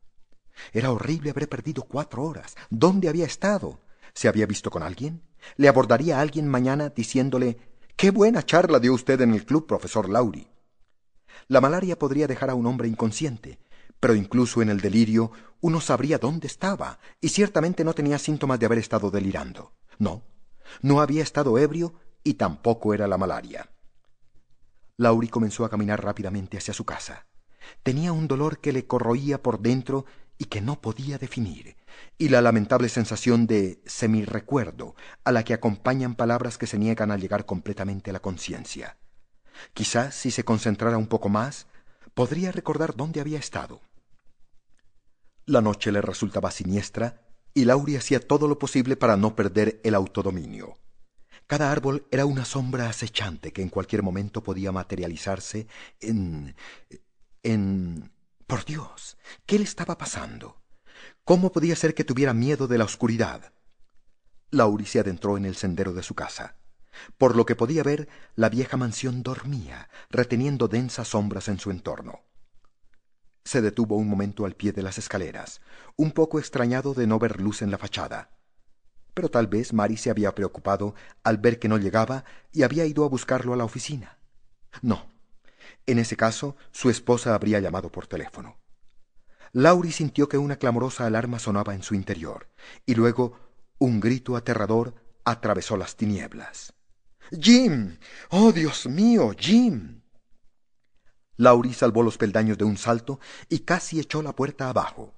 [0.73, 2.57] Era horrible haber perdido cuatro horas.
[2.71, 3.81] ¿Dónde había estado?
[4.15, 5.23] ¿Se había visto con alguien?
[5.57, 7.59] ¿Le abordaría a alguien mañana diciéndole
[7.97, 10.49] Qué buena charla dio usted en el club, profesor Lauri?
[11.49, 13.59] La malaria podría dejar a un hombre inconsciente,
[14.01, 18.67] pero incluso en el delirio uno sabría dónde estaba, y ciertamente no tenía síntomas de
[18.67, 19.73] haber estado delirando.
[19.99, 20.25] No,
[20.83, 23.71] no había estado ebrio y tampoco era la malaria.
[24.99, 27.27] Lauri comenzó a caminar rápidamente hacia su casa.
[27.83, 30.07] Tenía un dolor que le corroía por dentro
[30.39, 31.77] y que no podía definir,
[32.19, 37.17] y la lamentable sensación de semirrecuerdo a la que acompañan palabras que se niegan a
[37.17, 38.99] llegar completamente a la conciencia.
[39.73, 41.67] Quizás si se concentrara un poco más,
[42.15, 43.81] podría recordar dónde había estado.
[45.47, 47.23] La noche le resultaba siniestra
[47.55, 50.79] y Lauri hacía todo lo posible para no perder el autodominio.
[51.47, 55.69] Cada árbol era una sombra acechante que en cualquier momento podía materializarse
[56.01, 56.57] en...
[57.43, 58.13] en...
[58.47, 60.63] Por Dios, ¿qué le estaba pasando?
[61.25, 63.53] ¿Cómo podía ser que tuviera miedo de la oscuridad?
[64.51, 66.57] Lauri se adentró en el sendero de su casa.
[67.19, 72.21] Por lo que podía ver, la vieja mansión dormía, reteniendo densas sombras en su entorno.
[73.45, 75.61] Se detuvo un momento al pie de las escaleras,
[75.97, 78.36] un poco extrañado de no ver luz en la fachada.
[79.17, 83.03] Pero tal vez Mary se había preocupado al ver que no llegaba y había ido
[83.03, 84.19] a buscarlo a la oficina.
[84.83, 85.07] No.
[85.87, 88.59] En ese caso, su esposa habría llamado por teléfono.
[89.53, 92.51] Laurie sintió que una clamorosa alarma sonaba en su interior,
[92.85, 93.41] y luego
[93.79, 96.75] un grito aterrador atravesó las tinieblas.
[97.41, 97.97] Jim.
[98.29, 100.03] Oh, Dios mío, Jim.
[101.39, 105.15] Laurie salvó los peldaños de un salto y casi echó la puerta abajo.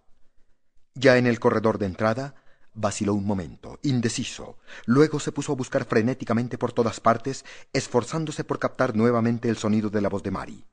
[0.95, 2.37] Ya en el corredor de entrada,
[2.79, 4.59] vaciló un momento, indeciso.
[4.87, 9.91] Luego se puso a buscar frenéticamente por todas partes, esforzándose por captar nuevamente el sonido
[9.91, 10.65] de la voz de Mary.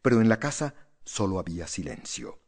[0.00, 2.38] Pero en la casa solo había silencio.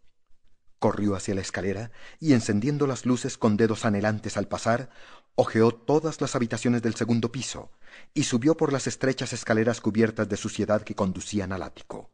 [0.78, 4.90] Corrió hacia la escalera y encendiendo las luces con dedos anhelantes al pasar,
[5.34, 7.70] hojeó todas las habitaciones del segundo piso
[8.14, 12.10] y subió por las estrechas escaleras cubiertas de suciedad que conducían al ático.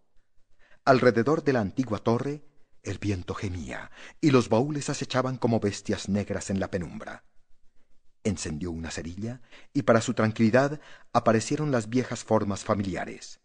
[0.84, 2.44] Alrededor de la antigua torre
[2.82, 7.24] el viento gemía y los baúles acechaban como bestias negras en la penumbra.
[8.24, 9.40] Encendió una cerilla
[9.72, 10.80] y para su tranquilidad
[11.12, 13.40] aparecieron las viejas formas familiares.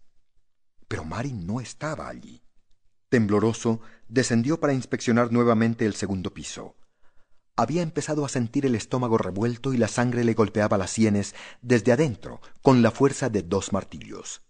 [0.87, 2.43] Pero Mari no estaba allí.
[3.09, 6.75] Tembloroso, descendió para inspeccionar nuevamente el segundo piso.
[7.55, 11.91] Había empezado a sentir el estómago revuelto y la sangre le golpeaba las sienes desde
[11.91, 14.41] adentro con la fuerza de dos martillos.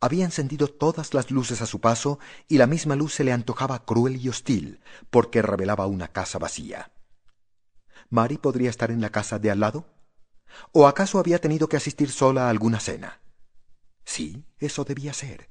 [0.00, 3.84] Había encendido todas las luces a su paso y la misma luz se le antojaba
[3.84, 6.90] cruel y hostil porque revelaba una casa vacía.
[8.08, 9.86] ¿Mary podría estar en la casa de al lado?
[10.72, 13.20] ¿O acaso había tenido que asistir sola a alguna cena?
[14.04, 15.50] Sí, eso debía ser.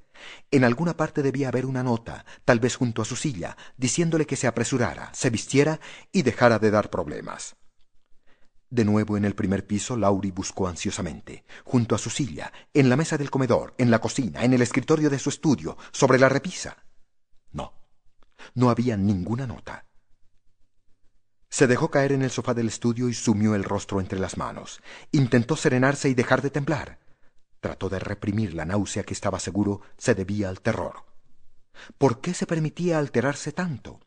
[0.51, 4.35] En alguna parte debía haber una nota, tal vez junto a su silla, diciéndole que
[4.35, 5.79] se apresurara, se vistiera
[6.11, 7.55] y dejara de dar problemas.
[8.69, 12.95] De nuevo en el primer piso, Laurie buscó ansiosamente, junto a su silla, en la
[12.95, 16.77] mesa del comedor, en la cocina, en el escritorio de su estudio, sobre la repisa.
[17.51, 17.73] No,
[18.53, 19.85] no había ninguna nota.
[21.49, 24.81] Se dejó caer en el sofá del estudio y sumió el rostro entre las manos.
[25.11, 26.99] Intentó serenarse y dejar de temblar.
[27.59, 31.05] Trató de reprimir la náusea que estaba seguro se debía al terror.
[31.97, 33.99] ¿Por qué se permitía alterarse tanto?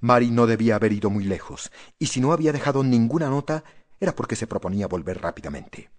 [0.00, 3.64] Mary no debía haber ido muy lejos, y si no había dejado ninguna nota
[4.00, 5.90] era porque se proponía volver rápidamente.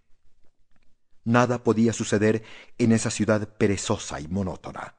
[1.24, 2.43] Nada podía suceder
[2.78, 4.95] en esa ciudad perezosa y monótona.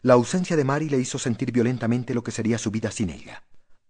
[0.00, 3.44] La ausencia de Mary le hizo sentir violentamente lo que sería su vida sin ella.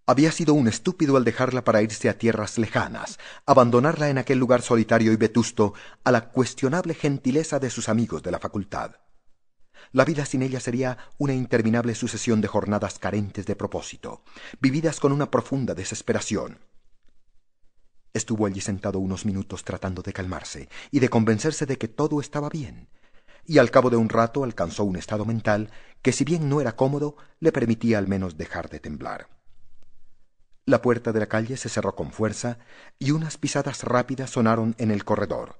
[0.06, 4.62] Había sido un estúpido al dejarla para irse a tierras lejanas, abandonarla en aquel lugar
[4.62, 8.92] solitario y vetusto a la cuestionable gentileza de sus amigos de la facultad.
[9.92, 14.22] La vida sin ella sería una interminable sucesión de jornadas carentes de propósito,
[14.61, 16.59] vividas con una profunda desesperación.
[18.12, 22.48] Estuvo allí sentado unos minutos tratando de calmarse y de convencerse de que todo estaba
[22.48, 22.88] bien,
[23.46, 25.70] y al cabo de un rato alcanzó un estado mental
[26.03, 29.29] que si bien no era cómodo, le permitía al menos dejar de temblar.
[30.66, 32.59] La puerta de la calle se cerró con fuerza
[32.98, 35.59] y unas pisadas rápidas sonaron en el corredor.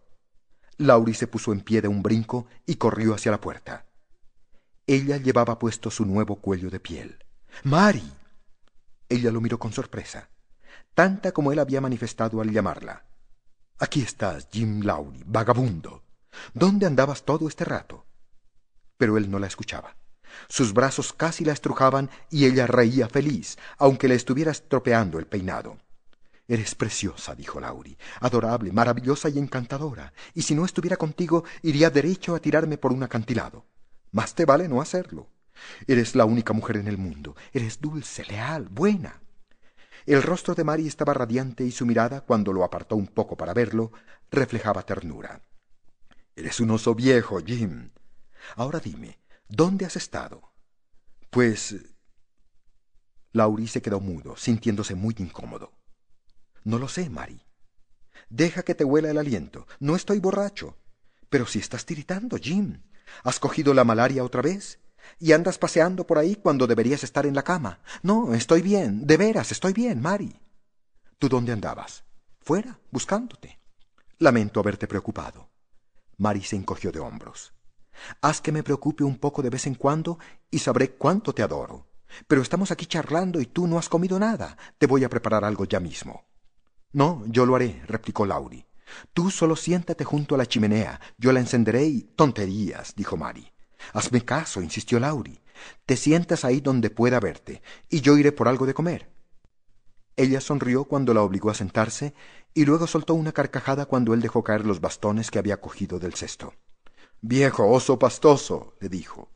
[0.77, 3.88] Lauri se puso en pie de un brinco y corrió hacia la puerta.
[4.91, 7.19] Ella llevaba puesto su nuevo cuello de piel.
[7.63, 8.11] ¡Mari!
[9.11, 10.31] Ella lo miró con sorpresa,
[10.95, 13.05] tanta como él había manifestado al llamarla.
[13.79, 16.05] Aquí estás, Jim Lowry, vagabundo.
[16.55, 18.07] ¿Dónde andabas todo este rato?
[18.97, 19.95] Pero él no la escuchaba.
[20.49, 25.77] Sus brazos casi la estrujaban y ella reía feliz, aunque le estuviera estropeando el peinado.
[26.47, 32.35] Eres preciosa, dijo Lauri, adorable, maravillosa y encantadora, y si no estuviera contigo iría derecho
[32.35, 33.67] a tirarme por un acantilado.
[34.13, 35.31] Más te vale no hacerlo.
[35.87, 37.37] Eres la única mujer en el mundo.
[37.53, 39.21] Eres dulce, leal, buena.
[40.07, 43.53] El rostro de Mary estaba radiante y su mirada, cuando lo apartó un poco para
[43.53, 43.93] verlo,
[44.31, 45.43] reflejaba ternura.
[46.35, 47.91] Eres un oso viejo, Jim.
[48.57, 49.19] Ahora dime,
[49.49, 50.53] ¿dónde has estado?
[51.31, 51.77] Pues...
[53.33, 55.73] Laurie se quedó mudo, sintiéndose muy incómodo.
[56.65, 57.43] No lo sé, Mary.
[58.31, 59.67] Deja que te huela el aliento.
[59.81, 60.79] No estoy borracho.
[61.29, 62.83] Pero si estás tiritando, Jim.
[63.25, 64.79] ¿Has cogido la malaria otra vez?
[65.19, 67.81] y andas paseando por ahí cuando deberías estar en la cama.
[68.03, 70.39] No, estoy bien, de veras, estoy bien, Mari.
[71.19, 72.05] ¿Tú dónde andabas?
[72.41, 73.59] Fuera, buscándote.
[74.19, 75.51] Lamento haberte preocupado.
[76.17, 77.53] Mari se encogió de hombros.
[78.21, 80.19] Haz que me preocupe un poco de vez en cuando
[80.51, 81.87] y sabré cuánto te adoro.
[82.27, 84.57] Pero estamos aquí charlando y tú no has comido nada.
[84.79, 86.25] Te voy a preparar algo ya mismo.
[86.93, 88.65] No, yo lo haré, replicó Lauri.
[89.13, 92.03] Tú solo siéntate junto a la chimenea, yo la encenderé y...
[92.03, 93.53] tonterías, dijo Mari.
[93.93, 95.41] Hazme caso, insistió Lauri.
[95.87, 99.11] Te sientas ahí donde pueda verte, y yo iré por algo de comer.
[100.17, 102.15] Ella sonrió cuando la obligó a sentarse,
[102.55, 106.15] y luego soltó una carcajada cuando él dejó caer los bastones que había cogido del
[106.15, 106.55] cesto.
[107.21, 109.31] Viejo oso pastoso, le dijo.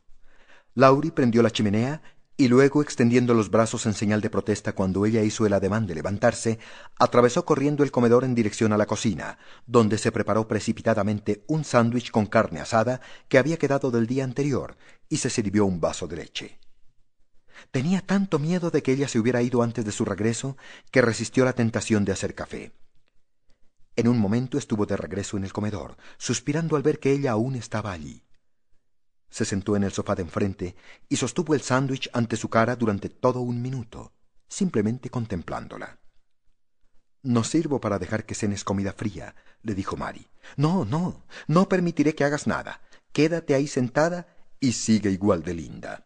[0.75, 2.01] Lauri prendió la chimenea
[2.35, 5.93] y luego, extendiendo los brazos en señal de protesta cuando ella hizo el ademán de
[5.93, 6.57] levantarse,
[6.97, 12.09] atravesó corriendo el comedor en dirección a la cocina, donde se preparó precipitadamente un sándwich
[12.09, 14.77] con carne asada que había quedado del día anterior,
[15.09, 16.59] y se sirvió un vaso de leche.
[17.69, 20.57] Tenía tanto miedo de que ella se hubiera ido antes de su regreso
[20.91, 22.73] que resistió la tentación de hacer café.
[23.95, 27.55] En un momento estuvo de regreso en el comedor, suspirando al ver que ella aún
[27.55, 28.23] estaba allí.
[29.33, 30.75] Se sentó en el sofá de enfrente
[31.09, 34.13] y sostuvo el sándwich ante su cara durante todo un minuto,
[34.47, 35.97] simplemente contemplándola.
[37.23, 40.27] No sirvo para dejar que cenes comida fría, le dijo Mari.
[40.55, 42.81] No, no, no permitiré que hagas nada.
[43.11, 44.27] Quédate ahí sentada
[44.59, 46.05] y sigue igual de linda.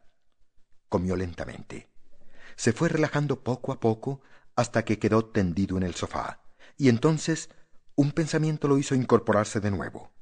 [0.88, 1.90] Comió lentamente.
[2.56, 4.22] Se fue relajando poco a poco
[4.56, 6.44] hasta que quedó tendido en el sofá,
[6.78, 7.50] y entonces
[7.96, 10.14] un pensamiento lo hizo incorporarse de nuevo.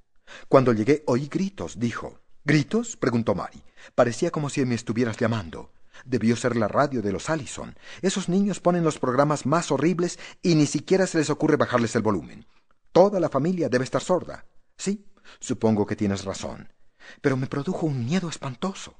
[0.49, 2.24] Cuando llegué oí gritos, dijo.
[2.45, 2.95] ¿Gritos?
[2.95, 3.63] preguntó Mary.
[3.95, 5.71] Parecía como si me estuvieras llamando.
[6.05, 7.75] Debió ser la radio de los Allison.
[8.03, 12.03] Esos niños ponen los programas más horribles y ni siquiera se les ocurre bajarles el
[12.03, 12.45] volumen.
[12.91, 14.45] Toda la familia debe estar sorda.
[14.77, 15.07] Sí,
[15.39, 16.71] supongo que tienes razón.
[17.19, 18.95] Pero me produjo un miedo espantoso.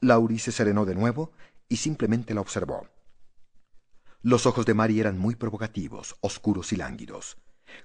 [0.00, 1.32] Laurie se serenó de nuevo
[1.68, 2.88] y simplemente la observó.
[4.22, 7.36] Los ojos de Mary eran muy provocativos, oscuros y lánguidos.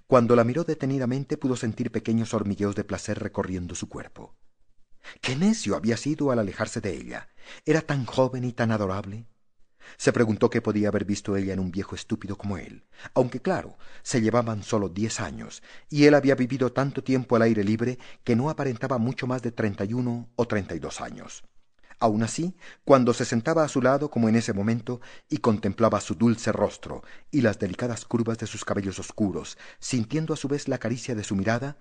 [0.07, 4.35] Cuando la miró detenidamente pudo sentir pequeños hormigueos de placer recorriendo su cuerpo.
[5.21, 7.29] Qué necio había sido al alejarse de ella.
[7.65, 9.27] Era tan joven y tan adorable.
[9.97, 13.77] Se preguntó qué podía haber visto ella en un viejo estúpido como él, aunque claro,
[14.01, 18.35] se llevaban solo diez años, y él había vivido tanto tiempo al aire libre que
[18.35, 21.43] no aparentaba mucho más de treinta y uno o treinta y dos años.
[21.99, 26.15] Aun así, cuando se sentaba a su lado como en ese momento y contemplaba su
[26.15, 30.77] dulce rostro y las delicadas curvas de sus cabellos oscuros, sintiendo a su vez la
[30.77, 31.77] caricia de su mirada,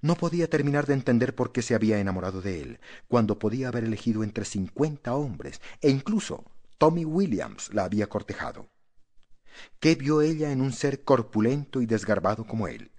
[0.00, 3.84] no podía terminar de entender por qué se había enamorado de él, cuando podía haber
[3.84, 6.44] elegido entre cincuenta hombres, e incluso
[6.78, 8.68] Tommy Williams la había cortejado.
[9.80, 12.92] ¿Qué vio ella en un ser corpulento y desgarbado como él?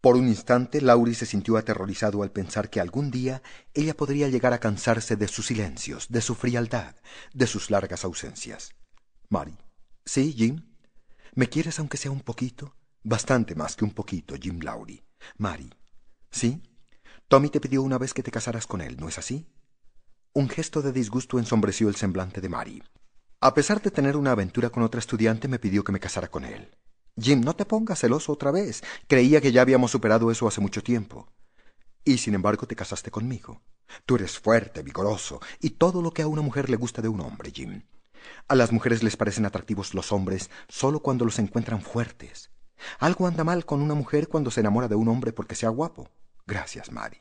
[0.00, 3.42] Por un instante Laurie se sintió aterrorizado al pensar que algún día
[3.74, 6.94] ella podría llegar a cansarse de sus silencios, de su frialdad,
[7.34, 8.76] de sus largas ausencias.
[9.28, 9.58] Mary.
[10.04, 10.62] Sí, Jim.
[11.34, 12.76] ¿Me quieres aunque sea un poquito?
[13.02, 15.04] Bastante más que un poquito, Jim Laurie.
[15.36, 15.68] Mary.
[16.30, 16.62] ¿Sí?
[17.26, 19.48] Tommy te pidió una vez que te casaras con él, ¿no es así?
[20.32, 22.82] Un gesto de disgusto ensombreció el semblante de Mary.
[23.40, 26.44] A pesar de tener una aventura con otra estudiante, me pidió que me casara con
[26.44, 26.70] él.
[27.20, 28.82] Jim, no te pongas celoso otra vez.
[29.06, 31.28] Creía que ya habíamos superado eso hace mucho tiempo.
[32.04, 33.60] Y sin embargo te casaste conmigo.
[34.06, 37.20] Tú eres fuerte, vigoroso, y todo lo que a una mujer le gusta de un
[37.20, 37.82] hombre, Jim.
[38.46, 42.50] A las mujeres les parecen atractivos los hombres solo cuando los encuentran fuertes.
[42.98, 46.10] Algo anda mal con una mujer cuando se enamora de un hombre porque sea guapo.
[46.46, 47.20] Gracias, Mary.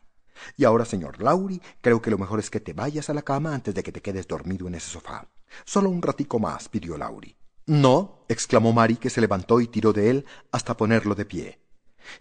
[0.55, 3.55] Y ahora, señor Laurie, creo que lo mejor es que te vayas a la cama
[3.55, 5.27] antes de que te quedes dormido en ese sofá.
[5.65, 7.35] Solo un ratico más, pidió Laurie.
[7.68, 11.59] No, exclamó Mary, que se levantó y tiró de él hasta ponerlo de pie.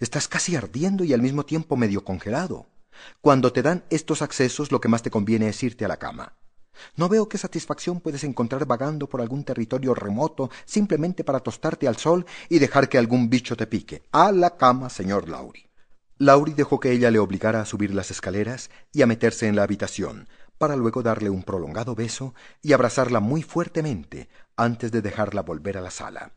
[0.01, 2.67] Estás casi ardiendo y al mismo tiempo medio congelado.
[3.21, 6.35] Cuando te dan estos accesos, lo que más te conviene es irte a la cama.
[6.97, 11.97] No veo qué satisfacción puedes encontrar vagando por algún territorio remoto simplemente para tostarte al
[11.97, 14.03] sol y dejar que algún bicho te pique.
[14.11, 15.71] A la cama, señor Laurie.
[16.19, 19.63] Laurie dejó que ella le obligara a subir las escaleras y a meterse en la
[19.63, 20.29] habitación,
[20.59, 25.81] para luego darle un prolongado beso y abrazarla muy fuertemente antes de dejarla volver a
[25.81, 26.33] la sala.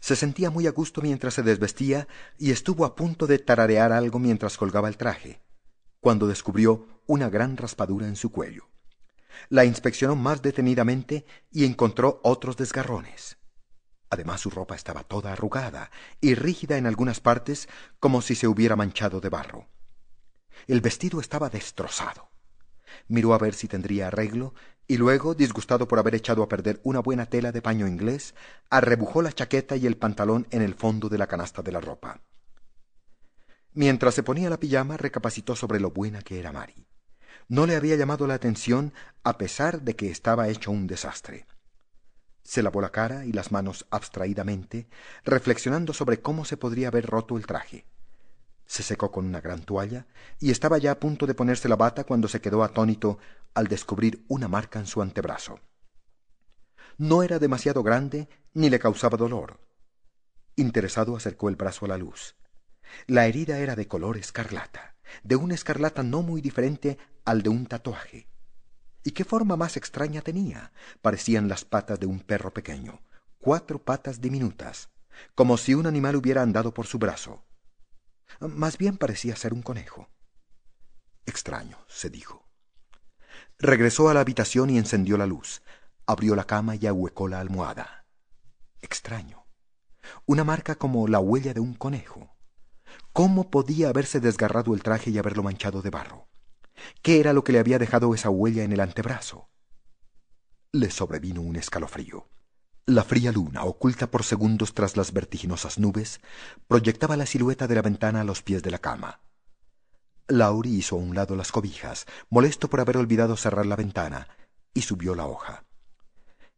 [0.00, 2.06] Se sentía muy a gusto mientras se desvestía
[2.38, 5.40] y estuvo a punto de tararear algo mientras colgaba el traje,
[6.00, 8.68] cuando descubrió una gran raspadura en su cuello.
[9.48, 13.38] La inspeccionó más detenidamente y encontró otros desgarrones.
[14.10, 17.68] Además su ropa estaba toda arrugada y rígida en algunas partes
[18.00, 19.68] como si se hubiera manchado de barro.
[20.66, 22.30] El vestido estaba destrozado.
[23.06, 24.54] Miró a ver si tendría arreglo
[24.90, 28.34] y luego, disgustado por haber echado a perder una buena tela de paño inglés,
[28.70, 32.22] arrebujó la chaqueta y el pantalón en el fondo de la canasta de la ropa.
[33.72, 36.88] Mientras se ponía la pijama, recapacitó sobre lo buena que era Mari.
[37.46, 41.46] No le había llamado la atención a pesar de que estaba hecho un desastre.
[42.42, 44.88] Se lavó la cara y las manos abstraídamente,
[45.24, 47.86] reflexionando sobre cómo se podría haber roto el traje.
[48.70, 50.06] Se secó con una gran toalla
[50.38, 53.18] y estaba ya a punto de ponerse la bata cuando se quedó atónito
[53.52, 55.58] al descubrir una marca en su antebrazo.
[56.96, 59.58] No era demasiado grande ni le causaba dolor.
[60.54, 62.36] Interesado acercó el brazo a la luz.
[63.08, 64.94] La herida era de color escarlata,
[65.24, 68.28] de una escarlata no muy diferente al de un tatuaje.
[69.02, 70.72] ¿Y qué forma más extraña tenía?
[71.02, 73.02] Parecían las patas de un perro pequeño,
[73.40, 74.90] cuatro patas diminutas,
[75.34, 77.42] como si un animal hubiera andado por su brazo.
[78.38, 80.08] Más bien parecía ser un conejo.
[81.26, 82.48] Extraño, se dijo.
[83.58, 85.62] Regresó a la habitación y encendió la luz.
[86.06, 88.06] Abrió la cama y ahuecó la almohada.
[88.80, 89.46] Extraño.
[90.26, 92.34] Una marca como la huella de un conejo.
[93.12, 96.28] ¿Cómo podía haberse desgarrado el traje y haberlo manchado de barro?
[97.02, 99.50] ¿Qué era lo que le había dejado esa huella en el antebrazo?
[100.72, 102.28] Le sobrevino un escalofrío.
[102.86, 106.20] La fría luna, oculta por segundos tras las vertiginosas nubes,
[106.66, 109.20] proyectaba la silueta de la ventana a los pies de la cama.
[110.28, 114.28] Lauri hizo a un lado las cobijas, molesto por haber olvidado cerrar la ventana,
[114.72, 115.64] y subió la hoja.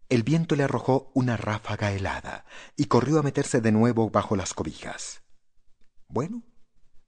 [0.08, 2.44] El viento le arrojó una ráfaga helada
[2.76, 5.22] y corrió a meterse de nuevo bajo las cobijas.
[6.08, 6.42] Bueno,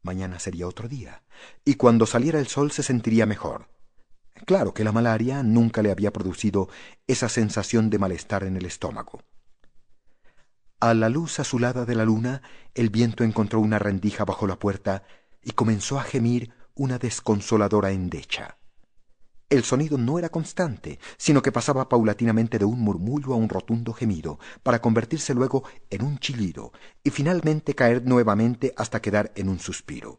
[0.03, 1.23] mañana sería otro día,
[1.65, 3.74] y cuando saliera el sol se sentiría mejor.
[4.47, 6.68] Claro que la malaria nunca le había producido
[7.07, 9.22] esa sensación de malestar en el estómago.
[10.80, 12.43] A la luz azulada de la luna,
[12.74, 15.05] el viento encontró una rendija bajo la puerta
[15.43, 18.59] y comenzó a gemir una desconsoladora endecha.
[19.49, 23.93] El sonido no era constante, sino que pasaba paulatinamente de un murmullo a un rotundo
[23.93, 26.72] gemido, para convertirse luego en un chillido,
[27.05, 30.18] y finalmente caer nuevamente hasta quedar en un suspiro.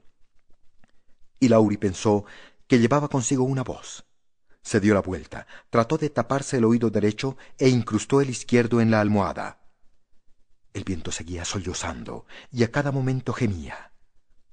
[1.39, 2.25] Y Lauri pensó
[2.67, 4.04] que llevaba consigo una voz.
[4.65, 8.89] Se dio la vuelta, trató de taparse el oído derecho e incrustó el izquierdo en
[8.89, 9.59] la almohada.
[10.73, 13.91] El viento seguía sollozando y a cada momento gemía.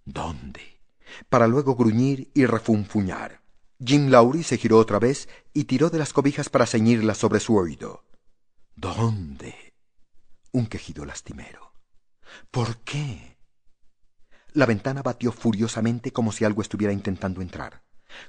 [0.04, 0.82] ¿Dónde?
[1.30, 3.40] Para luego gruñir y refunfuñar.
[3.82, 7.56] Jim Lowry se giró otra vez y tiró de las cobijas para ceñirlas sobre su
[7.56, 8.04] oído.
[8.76, 9.72] ¿Dónde?
[10.52, 11.72] Un quejido lastimero.
[12.50, 13.38] ¿Por qué?
[14.52, 17.82] La ventana batió furiosamente como si algo estuviera intentando entrar.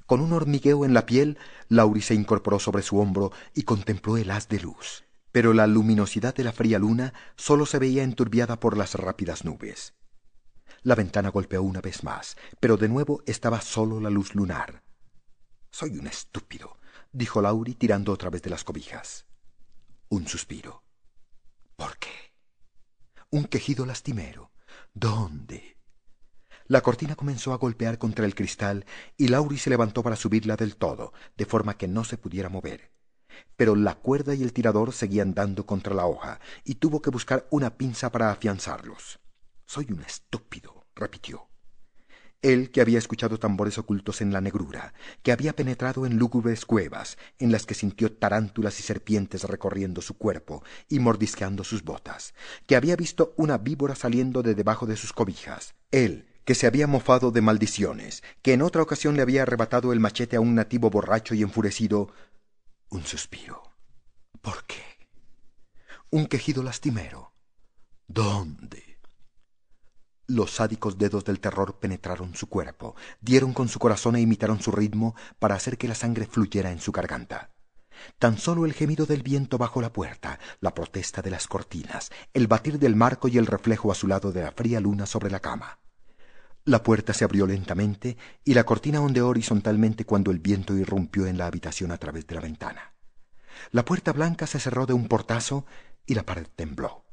[0.05, 1.37] Con un hormigueo en la piel,
[1.69, 5.03] Lauri se incorporó sobre su hombro y contempló el haz de luz.
[5.31, 9.93] Pero la luminosidad de la fría luna sólo se veía enturbiada por las rápidas nubes.
[10.83, 14.83] La ventana golpeó una vez más, pero de nuevo estaba sólo la luz lunar.
[15.71, 16.77] Soy un estúpido,
[17.11, 19.25] dijo Lauri tirando otra vez de las cobijas.
[20.09, 20.83] Un suspiro.
[21.75, 22.33] ¿Por qué?
[23.31, 24.51] Un quejido lastimero.
[24.93, 25.72] ¿Dónde?
[26.67, 28.85] La cortina comenzó a golpear contra el cristal
[29.17, 32.91] y Lauri se levantó para subirla del todo, de forma que no se pudiera mover.
[33.55, 37.47] Pero la cuerda y el tirador seguían dando contra la hoja, y tuvo que buscar
[37.49, 39.19] una pinza para afianzarlos.
[39.65, 41.49] Soy un estúpido, repitió.
[42.43, 47.17] Él, que había escuchado tambores ocultos en la negrura, que había penetrado en lúgubres cuevas,
[47.39, 52.33] en las que sintió tarántulas y serpientes recorriendo su cuerpo y mordisqueando sus botas,
[52.67, 55.73] que había visto una víbora saliendo de debajo de sus cobijas.
[55.89, 59.99] Él, que se había mofado de maldiciones, que en otra ocasión le había arrebatado el
[59.99, 62.11] machete a un nativo borracho y enfurecido.
[62.89, 63.63] Un suspiro.
[64.41, 64.83] ¿Por qué?
[66.09, 67.33] Un quejido lastimero.
[68.07, 68.99] ¿Dónde?
[70.27, 74.71] Los sádicos dedos del terror penetraron su cuerpo, dieron con su corazón e imitaron su
[74.71, 77.51] ritmo para hacer que la sangre fluyera en su garganta.
[78.19, 82.47] Tan solo el gemido del viento bajo la puerta, la protesta de las cortinas, el
[82.47, 85.79] batir del marco y el reflejo azulado de la fría luna sobre la cama.
[86.65, 91.37] La puerta se abrió lentamente y la cortina ondeó horizontalmente cuando el viento irrumpió en
[91.37, 92.93] la habitación a través de la ventana.
[93.71, 95.65] La puerta blanca se cerró de un portazo
[96.05, 97.03] y la pared tembló.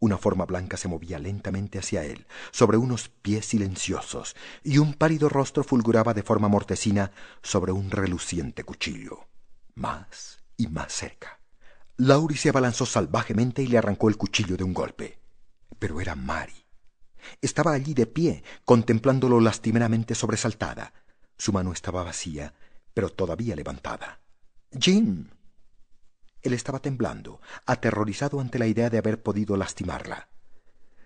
[0.00, 5.28] Una forma blanca se movía lentamente hacia él, sobre unos pies silenciosos, y un pálido
[5.28, 7.12] rostro fulguraba de forma mortecina
[7.42, 9.28] sobre un reluciente cuchillo.
[9.74, 11.40] Más y más cerca.
[11.96, 15.18] Lauri se abalanzó salvajemente y le arrancó el cuchillo de un golpe.
[15.78, 16.65] Pero era Mari.
[17.40, 20.92] Estaba allí de pie, contemplándolo lastimeramente sobresaltada.
[21.38, 22.54] Su mano estaba vacía,
[22.94, 24.20] pero todavía levantada.
[24.78, 25.28] Jim.
[26.42, 30.28] Él estaba temblando, aterrorizado ante la idea de haber podido lastimarla.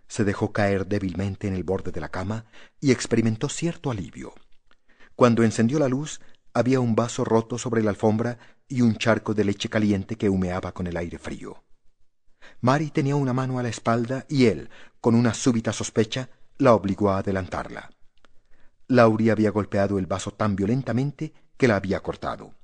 [0.06, 2.44] Se dejó caer débilmente en el borde de la cama
[2.80, 4.34] y experimentó cierto alivio.
[5.16, 6.20] Cuando encendió la luz,
[6.52, 10.72] había un vaso roto sobre la alfombra y un charco de leche caliente que humeaba
[10.72, 11.62] con el aire frío.
[12.60, 14.70] Mary tenía una mano a la espalda y él,
[15.00, 17.90] con una súbita sospecha, la obligó a adelantarla.
[18.88, 22.54] Laurie había golpeado el vaso tan violentamente que la había cortado.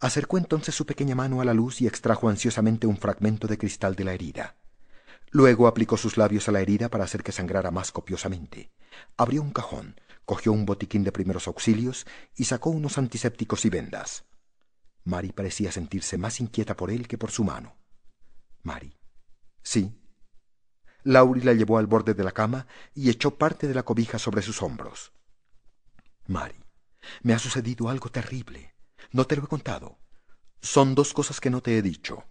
[0.00, 3.94] Acercó entonces su pequeña mano a la luz y extrajo ansiosamente un fragmento de cristal
[3.94, 4.56] de la herida.
[5.30, 8.70] Luego aplicó sus labios a la herida para hacer que sangrara más copiosamente.
[9.16, 12.06] Abrió un cajón, cogió un botiquín de primeros auxilios
[12.36, 14.24] y sacó unos antisépticos y vendas.
[15.04, 17.76] Mary parecía sentirse más inquieta por él que por su mano.
[18.64, 18.98] Mary.
[19.62, 19.94] Sí.
[21.04, 24.42] Laurie la llevó al borde de la cama y echó parte de la cobija sobre
[24.42, 25.12] sus hombros.
[26.26, 26.64] Mary,
[27.22, 28.74] me ha sucedido algo terrible.
[29.12, 29.98] No te lo he contado.
[30.62, 32.24] Son dos cosas que no te he dicho.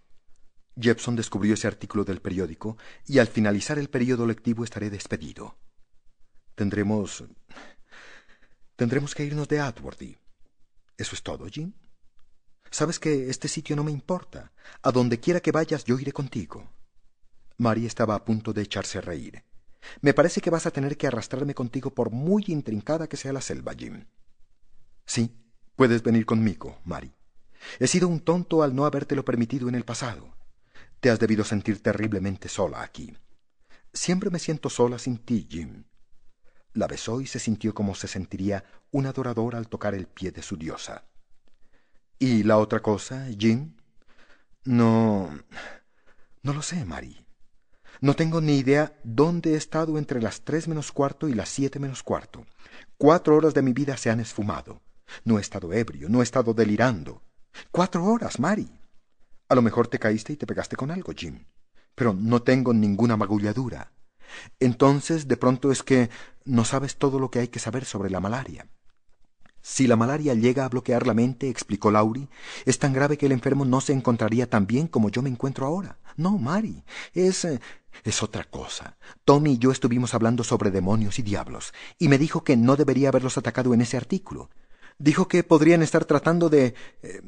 [0.76, 2.76] Jepson descubrió ese artículo del periódico
[3.06, 5.56] y al finalizar el periodo lectivo estaré despedido.
[6.56, 7.24] Tendremos
[8.74, 10.18] Tendremos que irnos de Atworthy.
[10.96, 11.74] Eso es todo, Jim.
[12.74, 14.50] Sabes que este sitio no me importa.
[14.82, 16.72] A donde quiera que vayas, yo iré contigo.
[17.56, 19.44] Mary estaba a punto de echarse a reír.
[20.00, 23.42] Me parece que vas a tener que arrastrarme contigo por muy intrincada que sea la
[23.42, 24.06] selva, Jim.
[25.06, 25.30] Sí,
[25.76, 27.14] puedes venir conmigo, Mary.
[27.78, 30.34] He sido un tonto al no habértelo permitido en el pasado.
[30.98, 33.16] Te has debido sentir terriblemente sola aquí.
[33.92, 35.84] Siempre me siento sola sin ti, Jim.
[36.72, 40.42] La besó y se sintió como se sentiría un adorador al tocar el pie de
[40.42, 41.04] su diosa.
[42.18, 43.74] ¿Y la otra cosa, Jim?
[44.64, 45.30] No...
[46.42, 47.24] No lo sé, Mary.
[48.00, 51.78] No tengo ni idea dónde he estado entre las tres menos cuarto y las siete
[51.78, 52.44] menos cuarto.
[52.98, 54.82] Cuatro horas de mi vida se han esfumado.
[55.24, 57.22] No he estado ebrio, no he estado delirando.
[57.70, 58.70] Cuatro horas, Mary.
[59.48, 61.44] A lo mejor te caíste y te pegaste con algo, Jim.
[61.94, 63.92] Pero no tengo ninguna magulladura.
[64.58, 66.10] Entonces, de pronto es que
[66.44, 68.68] no sabes todo lo que hay que saber sobre la malaria.
[69.66, 72.28] Si la malaria llega a bloquear la mente, explicó Laurie,
[72.66, 75.64] es tan grave que el enfermo no se encontraría tan bien como yo me encuentro
[75.64, 75.96] ahora.
[76.18, 76.84] No, Mary,
[77.14, 77.46] es...
[77.46, 77.60] Eh,
[78.02, 78.98] es otra cosa.
[79.24, 83.08] Tommy y yo estuvimos hablando sobre demonios y diablos, y me dijo que no debería
[83.08, 84.50] haberlos atacado en ese artículo.
[84.98, 86.74] Dijo que podrían estar tratando de...
[87.02, 87.22] Eh,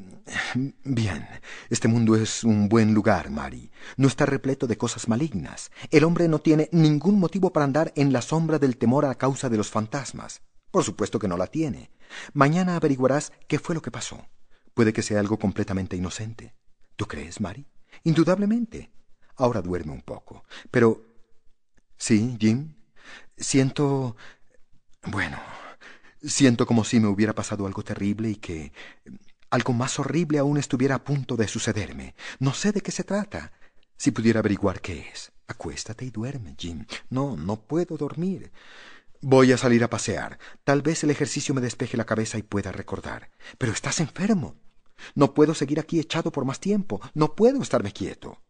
[0.83, 1.27] bien,
[1.71, 3.71] este mundo es un buen lugar, Mary.
[3.95, 5.71] No está repleto de cosas malignas.
[5.89, 9.49] El hombre no tiene ningún motivo para andar en la sombra del temor a causa
[9.49, 10.43] de los fantasmas.
[10.69, 11.89] Por supuesto que no la tiene.
[12.33, 14.27] Mañana averiguarás qué fue lo que pasó.
[14.73, 16.53] Puede que sea algo completamente inocente.
[16.95, 17.67] ¿Tú crees, Mary?
[18.03, 18.91] Indudablemente.
[19.35, 20.43] Ahora duerme un poco.
[20.71, 21.03] Pero...
[21.97, 22.75] Sí, Jim.
[23.37, 24.15] Siento...
[25.03, 25.37] Bueno,
[26.23, 28.71] Siento como si me hubiera pasado algo terrible y que
[29.49, 32.15] algo más horrible aún estuviera a punto de sucederme.
[32.39, 33.51] No sé de qué se trata.
[33.97, 35.31] Si pudiera averiguar qué es.
[35.47, 36.85] Acuéstate y duerme, Jim.
[37.09, 38.51] No, no puedo dormir.
[39.21, 40.37] Voy a salir a pasear.
[40.63, 43.31] Tal vez el ejercicio me despeje la cabeza y pueda recordar.
[43.57, 44.55] Pero estás enfermo.
[45.15, 47.01] No puedo seguir aquí echado por más tiempo.
[47.13, 48.41] No puedo estarme quieto.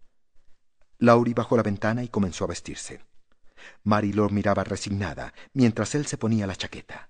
[1.00, 3.02] Laurie bajó la ventana y comenzó a vestirse.
[3.84, 7.10] Mary lo miraba resignada mientras él se ponía la chaqueta.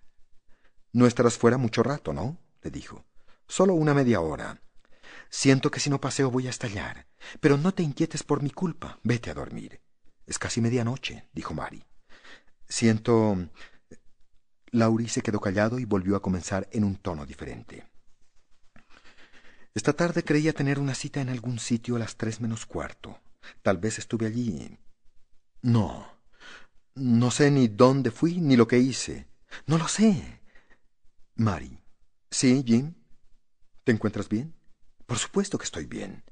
[0.94, 2.38] No estarás fuera mucho rato, ¿no?
[2.62, 3.06] le dijo.
[3.48, 4.62] Solo una media hora.
[5.30, 7.08] Siento que si no paseo voy a estallar.
[7.40, 9.00] Pero no te inquietes por mi culpa.
[9.04, 9.82] Vete a dormir.
[10.26, 11.87] Es casi medianoche, dijo Mary.
[12.68, 13.38] Siento.
[14.72, 17.88] Laurie se quedó callado y volvió a comenzar en un tono diferente.
[19.74, 23.20] Esta tarde creía tener una cita en algún sitio a las tres menos cuarto.
[23.62, 24.78] Tal vez estuve allí.
[25.62, 26.08] No.
[26.96, 29.28] No sé ni dónde fui ni lo que hice.
[29.66, 30.42] No lo sé.
[31.36, 31.80] Mary.
[32.32, 32.96] Sí, Jim.
[33.84, 34.56] ¿Te encuentras bien?
[35.06, 36.24] Por supuesto que estoy bien.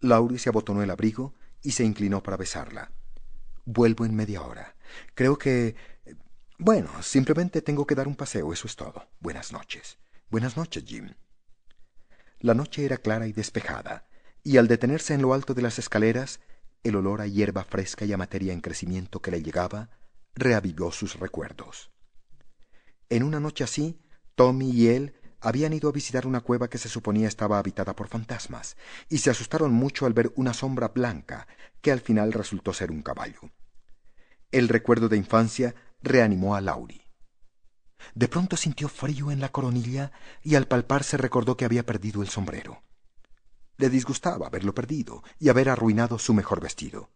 [0.00, 2.92] Laurie se abotonó el abrigo y se inclinó para besarla.
[3.64, 4.76] Vuelvo en media hora.
[5.14, 5.76] Creo que...
[6.58, 9.08] Bueno, simplemente tengo que dar un paseo, eso es todo.
[9.20, 9.98] Buenas noches.
[10.30, 11.14] Buenas noches, Jim.
[12.40, 14.06] La noche era clara y despejada,
[14.42, 16.40] y al detenerse en lo alto de las escaleras,
[16.82, 19.90] el olor a hierba fresca y a materia en crecimiento que le llegaba
[20.34, 21.90] reavivó sus recuerdos.
[23.08, 24.00] En una noche así,
[24.34, 28.08] Tommy y él habían ido a visitar una cueva que se suponía estaba habitada por
[28.08, 28.76] fantasmas,
[29.08, 31.46] y se asustaron mucho al ver una sombra blanca,
[31.80, 33.40] que al final resultó ser un caballo.
[34.52, 37.02] El recuerdo de infancia reanimó a Lauri.
[38.14, 42.28] De pronto sintió frío en la coronilla y al palparse recordó que había perdido el
[42.28, 42.82] sombrero.
[43.78, 47.10] Le disgustaba haberlo perdido y haber arruinado su mejor vestido.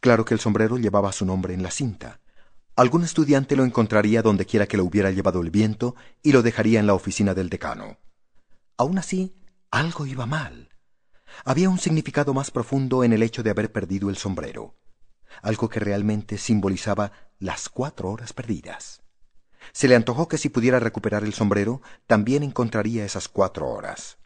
[0.00, 2.20] Claro que el sombrero llevaba su nombre en la cinta,
[2.80, 6.80] Algún estudiante lo encontraría donde quiera que lo hubiera llevado el viento y lo dejaría
[6.80, 7.98] en la oficina del decano.
[8.78, 9.34] Aún así,
[9.70, 10.70] algo iba mal.
[11.44, 14.76] Había un significado más profundo en el hecho de haber perdido el sombrero,
[15.42, 19.02] algo que realmente simbolizaba las cuatro horas perdidas.
[19.72, 24.18] Se le antojó que si pudiera recuperar el sombrero, también encontraría esas cuatro horas.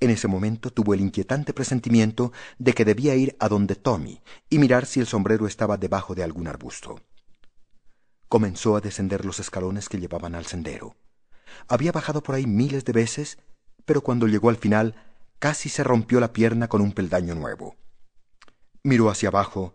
[0.00, 4.58] En ese momento tuvo el inquietante presentimiento de que debía ir a donde Tommy y
[4.58, 7.00] mirar si el sombrero estaba debajo de algún arbusto
[8.30, 10.94] comenzó a descender los escalones que llevaban al sendero.
[11.66, 13.38] Había bajado por ahí miles de veces,
[13.84, 14.94] pero cuando llegó al final
[15.40, 17.74] casi se rompió la pierna con un peldaño nuevo.
[18.84, 19.74] Miró hacia abajo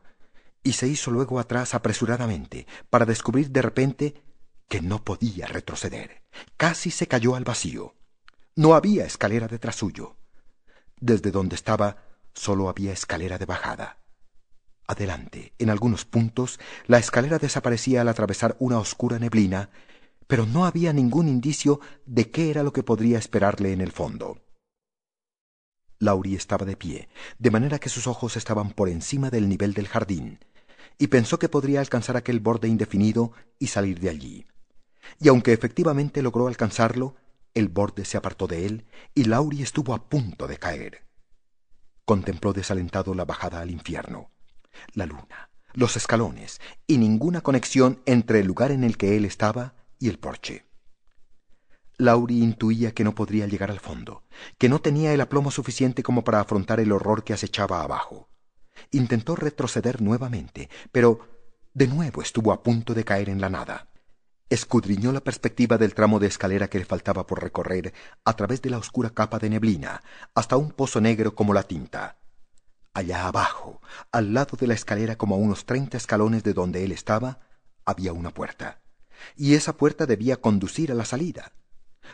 [0.66, 4.24] y se hizo luego atrás apresuradamente para descubrir de repente
[4.68, 6.24] que no podía retroceder.
[6.58, 7.94] Casi se cayó al vacío.
[8.56, 10.18] No había escalera detrás suyo.
[11.00, 11.98] Desde donde estaba
[12.34, 14.00] solo había escalera de bajada.
[14.88, 19.70] Adelante, en algunos puntos, la escalera desaparecía al atravesar una oscura neblina,
[20.26, 24.42] pero no había ningún indicio de qué era lo que podría esperarle en el fondo.
[26.00, 27.08] Laurie estaba de pie,
[27.38, 30.40] de manera que sus ojos estaban por encima del nivel del jardín,
[30.98, 34.46] y pensó que podría alcanzar aquel borde indefinido y salir de allí.
[35.20, 37.16] Y aunque efectivamente logró alcanzarlo,
[37.54, 41.04] el borde se apartó de él y Laurie estuvo a punto de caer.
[42.06, 44.32] Contempló desalentado la bajada al infierno
[44.94, 49.76] la luna, los escalones y ninguna conexión entre el lugar en el que él estaba
[50.00, 50.66] y el porche.
[51.98, 54.24] Lauri intuía que no podría llegar al fondo,
[54.58, 58.28] que no tenía el aplomo suficiente como para afrontar el horror que acechaba abajo.
[58.92, 61.28] Intentó retroceder nuevamente, pero
[61.74, 63.90] de nuevo estuvo a punto de caer en la nada.
[64.50, 68.70] Escudriñó la perspectiva del tramo de escalera que le faltaba por recorrer a través de
[68.70, 70.04] la oscura capa de neblina,
[70.36, 72.18] hasta un pozo negro como la tinta.
[72.94, 76.92] Allá abajo, al lado de la escalera como a unos treinta escalones de donde él
[76.92, 77.40] estaba,
[77.86, 78.82] había una puerta.
[79.36, 81.52] Y esa puerta debía conducir a la salida.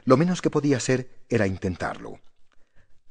[0.06, 2.20] Lo menos que podía hacer era intentarlo.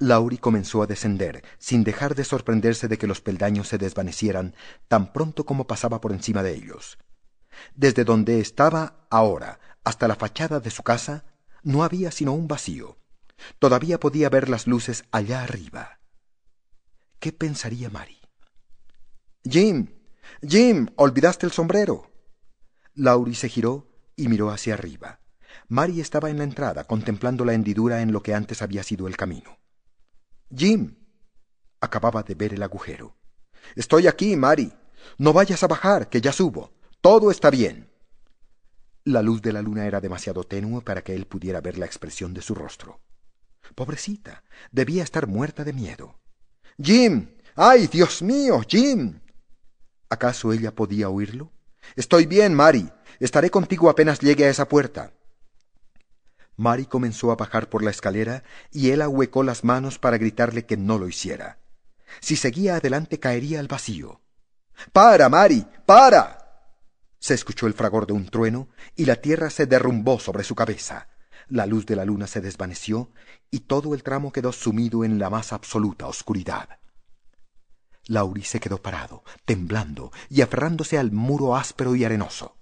[0.01, 4.55] Lauri comenzó a descender, sin dejar de sorprenderse de que los peldaños se desvanecieran
[4.89, 6.97] tan pronto como pasaba por encima de ellos.
[7.75, 11.25] Desde donde estaba ahora hasta la fachada de su casa
[11.63, 12.97] no había sino un vacío.
[13.59, 16.01] Todavía podía ver las luces allá arriba.
[17.19, 18.19] ¿Qué pensaría Mary?
[19.45, 19.89] Jim.
[20.41, 20.89] Jim.
[20.97, 22.11] olvidaste el sombrero.
[22.95, 23.87] Laurie se giró
[24.17, 25.21] y miró hacia arriba.
[25.69, 29.19] Mary estaba en la entrada, contemplando la hendidura en lo que antes había sido el
[29.19, 29.60] camino.
[30.55, 30.97] Jim.
[31.81, 33.17] Acababa de ver el agujero.
[33.77, 34.73] Estoy aquí, Mary.
[35.19, 36.73] No vayas a bajar, que ya subo.
[37.01, 37.91] Todo está bien.
[39.05, 42.35] La luz de la luna era demasiado tenue para que él pudiera ver la expresión
[42.35, 43.01] de su rostro.
[43.75, 44.43] Pobrecita,
[44.73, 46.21] debía estar muerta de miedo.
[46.83, 47.29] Jim.
[47.57, 49.21] ¡Ay, Dios mío, Jim!
[50.09, 51.53] ¿Acaso ella podía oírlo?
[51.97, 52.91] Estoy bien, Mary.
[53.19, 55.13] Estaré contigo apenas llegue a esa puerta.
[56.61, 60.77] Mary comenzó a bajar por la escalera y él ahuecó las manos para gritarle que
[60.77, 61.59] no lo hiciera.
[62.21, 64.21] Si seguía adelante caería al vacío.
[64.93, 65.67] ¡Para, Mary!
[65.87, 66.77] ¡Para!
[67.19, 71.09] Se escuchó el fragor de un trueno y la tierra se derrumbó sobre su cabeza.
[71.49, 73.11] La luz de la luna se desvaneció
[73.51, 76.79] y todo el tramo quedó sumido en la más absoluta oscuridad.
[78.05, 82.59] Lauri se quedó parado, temblando y aferrándose al muro áspero y arenoso.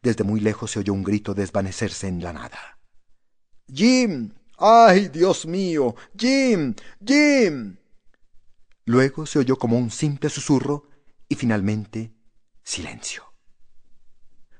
[0.00, 2.75] Desde muy lejos se oyó un grito desvanecerse en la nada.
[3.72, 4.32] Jim.
[4.58, 5.94] ¡Ay, Dios mío!
[6.16, 6.74] Jim.
[7.04, 7.76] Jim.
[8.84, 10.88] Luego se oyó como un simple susurro
[11.28, 12.14] y finalmente
[12.62, 13.24] silencio.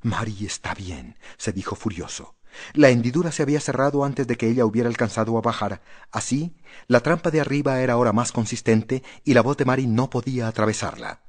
[0.03, 2.37] Mari está bien, se dijo furioso.
[2.73, 5.83] La hendidura se había cerrado antes de que ella hubiera alcanzado a bajar.
[6.11, 10.11] Así, la trampa de arriba era ahora más consistente y la voz de Mary no
[10.11, 11.23] podía atravesarla.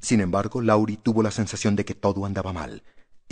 [0.00, 2.82] Sin embargo, Laurie tuvo la sensación de que todo andaba mal,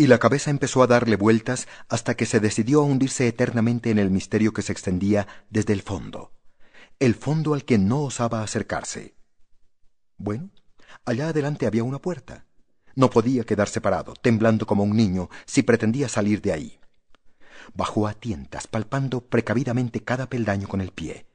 [0.01, 3.98] y la cabeza empezó a darle vueltas hasta que se decidió a hundirse eternamente en
[3.98, 6.32] el misterio que se extendía desde el fondo,
[7.01, 9.14] el fondo al que no osaba acercarse.
[10.16, 10.53] Bueno,
[11.05, 12.46] allá adelante había una puerta.
[12.94, 16.80] No podía quedarse parado, temblando como un niño, si pretendía salir de ahí.
[17.74, 21.26] Bajó a tientas, palpando precavidamente cada peldaño con el pie.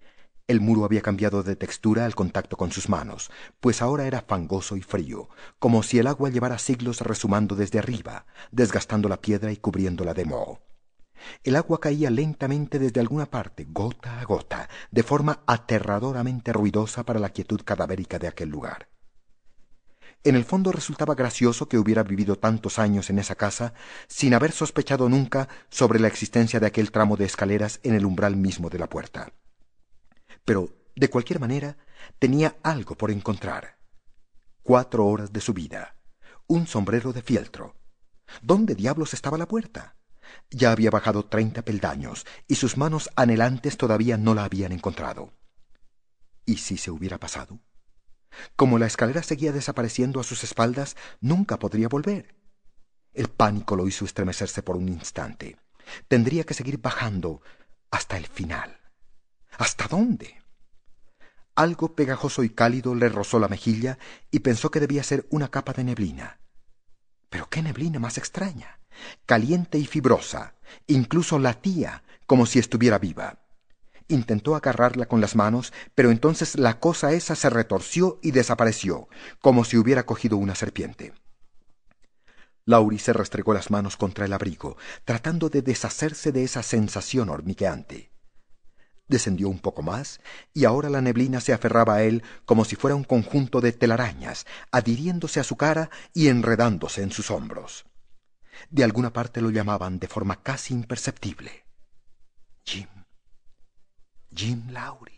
[0.48, 4.78] El muro había cambiado de textura al contacto con sus manos, pues ahora era fangoso
[4.78, 5.28] y frío,
[5.58, 10.26] como si el agua llevara siglos resumando desde arriba, desgastando la piedra y cubriéndola de
[10.26, 10.62] moho.
[11.44, 17.20] El agua caía lentamente desde alguna parte, gota a gota, de forma aterradoramente ruidosa para
[17.20, 18.90] la quietud cadavérica de aquel lugar.
[20.24, 23.74] En el fondo resultaba gracioso que hubiera vivido tantos años en esa casa
[24.08, 28.36] sin haber sospechado nunca sobre la existencia de aquel tramo de escaleras en el umbral
[28.36, 29.34] mismo de la puerta.
[30.46, 31.78] Pero, de cualquier manera,
[32.20, 33.78] tenía algo por encontrar.
[34.64, 35.96] Cuatro horas de su vida.
[36.48, 37.76] Un sombrero de fieltro.
[38.42, 39.98] ¿Dónde diablos estaba la puerta?
[40.50, 45.34] Ya había bajado treinta peldaños y sus manos anhelantes todavía no la habían encontrado.
[46.46, 47.60] ¿Y si se hubiera pasado?
[48.56, 52.36] Como la escalera seguía desapareciendo a sus espaldas, nunca podría volver.
[53.14, 55.58] El pánico lo hizo estremecerse por un instante.
[56.08, 57.42] Tendría que seguir bajando
[57.90, 58.75] hasta el final.
[59.58, 60.42] ¿Hasta dónde?
[61.56, 63.98] Algo pegajoso y cálido le rozó la mejilla
[64.30, 66.40] y pensó que debía ser una capa de neblina.
[67.30, 68.80] Pero qué neblina más extraña,
[69.26, 70.56] caliente y fibrosa,
[70.88, 73.40] incluso latía como si estuviera viva.
[74.08, 79.08] Intentó agarrarla con las manos, pero entonces la cosa esa se retorció y desapareció,
[79.40, 81.14] como si hubiera cogido una serpiente.
[82.66, 88.15] Lauri se restregó las manos contra el abrigo, tratando de deshacerse de esa sensación hormigueante.
[89.08, 90.20] Descendió un poco más,
[90.54, 94.48] y ahora la neblina se aferraba a él como si fuera un conjunto de telarañas,
[94.72, 97.86] adhiriéndose a su cara y enredándose en sus hombros.
[98.70, 101.66] De alguna parte lo llamaban de forma casi imperceptible.
[102.64, 102.88] Jim.
[104.34, 105.14] Jim Lowry.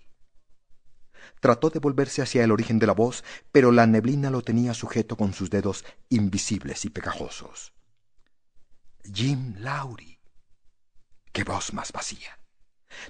[1.39, 5.15] Trató de volverse hacia el origen de la voz, pero la neblina lo tenía sujeto
[5.15, 7.73] con sus dedos invisibles y pegajosos.
[9.13, 10.19] Jim Lowry.
[11.31, 12.37] ¡Qué voz más vacía!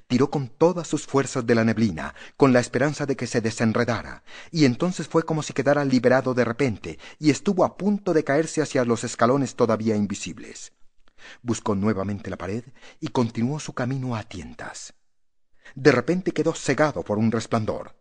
[0.07, 4.23] Tiró con todas sus fuerzas de la neblina, con la esperanza de que se desenredara,
[4.51, 8.61] y entonces fue como si quedara liberado de repente, y estuvo a punto de caerse
[8.61, 10.73] hacia los escalones todavía invisibles.
[11.41, 12.63] Buscó nuevamente la pared
[12.99, 14.93] y continuó su camino a tientas
[15.75, 17.95] de repente quedó cegado por un resplandor.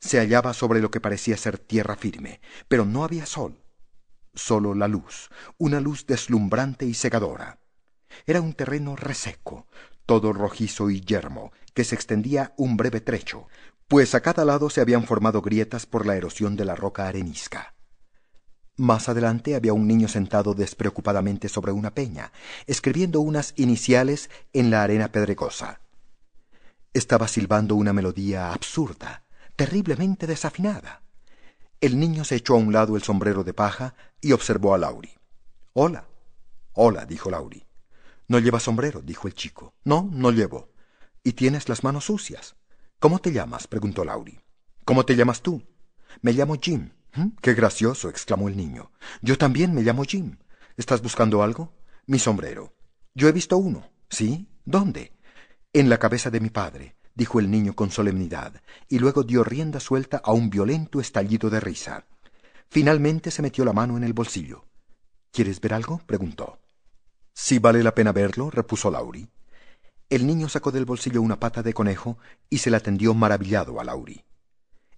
[0.00, 3.62] Se hallaba sobre lo que parecía ser tierra firme, pero no había sol.
[4.34, 7.60] Solo la luz, una luz deslumbrante y cegadora.
[8.26, 9.66] Era un terreno reseco,
[10.06, 13.46] todo rojizo y yermo, que se extendía un breve trecho,
[13.88, 17.74] pues a cada lado se habían formado grietas por la erosión de la roca arenisca.
[18.76, 22.32] Más adelante había un niño sentado despreocupadamente sobre una peña,
[22.66, 25.80] escribiendo unas iniciales en la arena pedregosa.
[26.94, 29.24] Estaba silbando una melodía absurda,
[29.56, 31.02] terriblemente desafinada.
[31.80, 35.12] El niño se echó a un lado el sombrero de paja y observó a Lauri.
[35.72, 36.06] Hola.
[36.72, 37.67] Hola, dijo Lauri.
[38.28, 39.00] ¿No llevas sombrero?
[39.00, 39.74] dijo el chico.
[39.84, 40.70] No, no llevo.
[41.24, 42.56] ¿Y tienes las manos sucias?
[42.98, 43.66] ¿Cómo te llamas?
[43.66, 44.38] preguntó Lauri.
[44.84, 45.62] ¿Cómo te llamas tú?
[46.20, 46.90] Me llamo Jim.
[47.14, 47.28] ¿Mm?
[47.40, 48.92] Qué gracioso, exclamó el niño.
[49.22, 50.36] Yo también me llamo Jim.
[50.76, 51.72] ¿Estás buscando algo?
[52.06, 52.74] Mi sombrero.
[53.14, 53.90] Yo he visto uno.
[54.10, 54.46] ¿Sí?
[54.64, 55.12] ¿Dónde?
[55.72, 59.80] En la cabeza de mi padre, dijo el niño con solemnidad, y luego dio rienda
[59.80, 62.06] suelta a un violento estallido de risa.
[62.68, 64.66] Finalmente se metió la mano en el bolsillo.
[65.30, 65.98] ¿Quieres ver algo?
[66.06, 66.58] preguntó.
[67.40, 69.30] Sí vale la pena verlo, repuso Lauri.
[70.10, 72.18] El niño sacó del bolsillo una pata de conejo
[72.50, 74.24] y se la tendió maravillado a Lauri.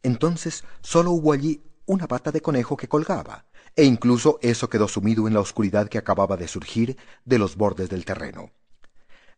[0.03, 3.45] Entonces sólo hubo allí una pata de conejo que colgaba,
[3.77, 7.91] e incluso eso quedó sumido en la oscuridad que acababa de surgir de los bordes
[7.91, 8.53] del terreno.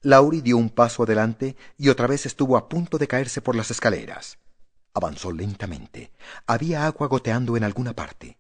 [0.03, 3.73] Lauri dio un paso adelante y otra vez estuvo a punto de caerse por las
[3.73, 4.39] escaleras.
[4.95, 6.13] Avanzó lentamente.
[6.47, 8.39] Había agua goteando en alguna parte.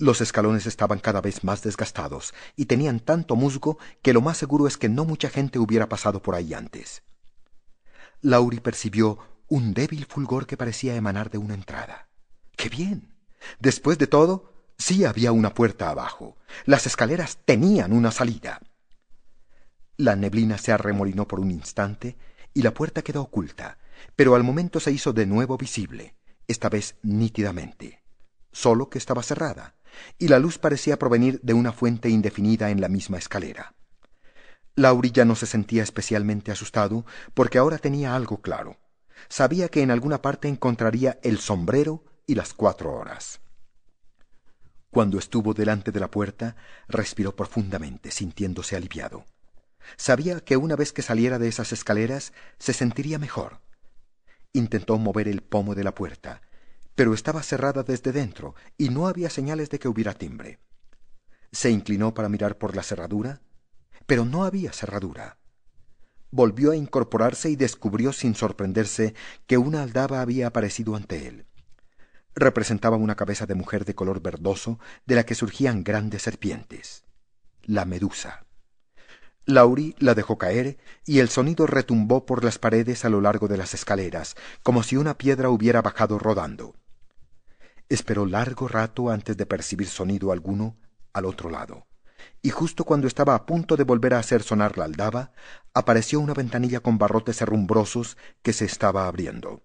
[0.00, 4.66] Los escalones estaban cada vez más desgastados y tenían tanto musgo que lo más seguro
[4.66, 7.02] es que no mucha gente hubiera pasado por ahí antes.
[8.22, 12.08] Lauri percibió un débil fulgor que parecía emanar de una entrada.
[12.56, 13.12] ¡Qué bien!
[13.58, 16.38] Después de todo, sí había una puerta abajo.
[16.64, 18.62] Las escaleras tenían una salida.
[19.98, 22.16] La neblina se arremolinó por un instante
[22.54, 23.76] y la puerta quedó oculta,
[24.16, 26.14] pero al momento se hizo de nuevo visible,
[26.48, 28.02] esta vez nítidamente,
[28.50, 29.74] solo que estaba cerrada,
[30.18, 33.74] y la luz parecía provenir de una fuente indefinida en la misma escalera.
[34.76, 38.78] Lauri ya no se sentía especialmente asustado porque ahora tenía algo claro.
[39.28, 43.40] Sabía que en alguna parte encontraría el sombrero y las cuatro horas.
[44.90, 46.56] Cuando estuvo delante de la puerta,
[46.88, 49.24] respiró profundamente, sintiéndose aliviado.
[49.96, 53.60] Sabía que una vez que saliera de esas escaleras se sentiría mejor.
[54.52, 56.42] Intentó mover el pomo de la puerta,
[57.00, 60.60] pero estaba cerrada desde dentro y no había señales de que hubiera timbre.
[61.50, 63.40] Se inclinó para mirar por la cerradura,
[64.04, 65.38] pero no había cerradura.
[66.30, 69.14] Volvió a incorporarse y descubrió sin sorprenderse
[69.46, 71.46] que una aldaba había aparecido ante él.
[72.34, 77.06] Representaba una cabeza de mujer de color verdoso de la que surgían grandes serpientes.
[77.62, 78.44] La medusa.
[79.46, 80.76] Laurie la dejó caer
[81.06, 84.98] y el sonido retumbó por las paredes a lo largo de las escaleras, como si
[84.98, 86.74] una piedra hubiera bajado rodando.
[87.90, 90.78] Esperó largo rato antes de percibir sonido alguno
[91.12, 91.88] al otro lado,
[92.40, 95.32] y justo cuando estaba a punto de volver a hacer sonar la aldaba,
[95.74, 99.64] apareció una ventanilla con barrotes herrumbrosos que se estaba abriendo.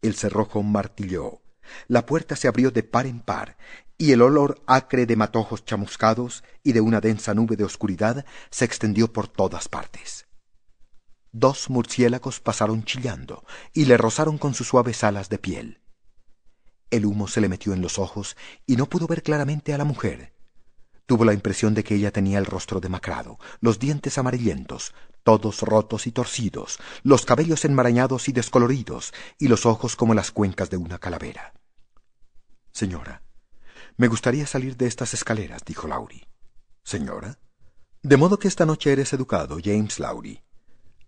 [0.00, 1.42] El cerrojo martilló.
[1.88, 3.56] La puerta se abrió de par en par,
[3.98, 8.64] y el olor acre de matojos chamuscados y de una densa nube de oscuridad se
[8.64, 10.28] extendió por todas partes.
[11.32, 15.81] Dos murciélagos pasaron chillando y le rozaron con sus suaves alas de piel.
[16.92, 18.36] El humo se le metió en los ojos
[18.66, 20.34] y no pudo ver claramente a la mujer.
[21.06, 26.06] Tuvo la impresión de que ella tenía el rostro demacrado, los dientes amarillentos, todos rotos
[26.06, 30.98] y torcidos, los cabellos enmarañados y descoloridos, y los ojos como las cuencas de una
[30.98, 31.54] calavera.
[32.72, 33.22] Señora,
[33.96, 36.28] me gustaría salir de estas escaleras, dijo Laurie.
[36.84, 37.38] Señora.
[38.02, 40.44] De modo que esta noche eres educado, James Laurie.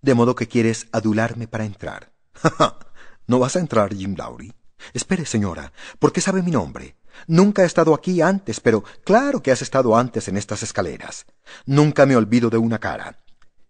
[0.00, 2.14] De modo que quieres adularme para entrar.
[3.26, 4.54] ¿No vas a entrar, Jim Laurie?
[4.92, 6.96] Espere, señora, ¿por qué sabe mi nombre?
[7.26, 11.26] Nunca he estado aquí antes, pero claro que has estado antes en estas escaleras.
[11.66, 13.24] Nunca me olvido de una cara.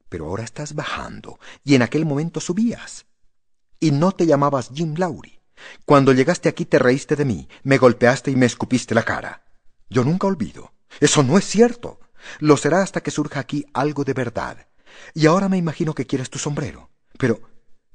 [0.09, 3.07] Pero ahora estás bajando, y en aquel momento subías.
[3.80, 5.40] Y no te llamabas Jim Laurie.
[5.84, 9.44] Cuando llegaste aquí te reíste de mí, me golpeaste y me escupiste la cara.
[9.88, 10.72] Yo nunca olvido.
[11.00, 12.00] Eso no es cierto.
[12.38, 14.66] Lo será hasta que surja aquí algo de verdad.
[15.14, 16.90] Y ahora me imagino que quieres tu sombrero.
[17.18, 17.40] Pero,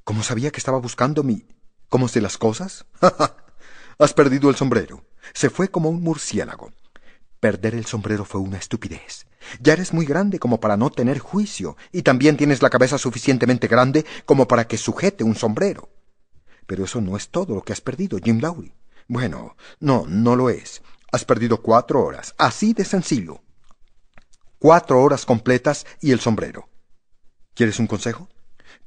[0.03, 1.47] ¿cómo sabía que estaba buscando mi...
[1.89, 2.85] ¿Cómo sé las cosas?
[3.99, 5.03] Has perdido el sombrero.
[5.33, 6.71] Se fue como un murciélago.
[7.39, 9.25] Perder el sombrero fue una estupidez.
[9.59, 13.67] Ya eres muy grande como para no tener juicio, y también tienes la cabeza suficientemente
[13.67, 15.89] grande como para que sujete un sombrero.
[16.67, 18.71] Pero eso no es todo lo que has perdido, Jim Lowry.
[19.07, 20.83] Bueno, no, no lo es.
[21.11, 23.41] Has perdido cuatro horas, así de sencillo.
[24.59, 26.69] Cuatro horas completas y el sombrero.
[27.55, 28.29] ¿Quieres un consejo?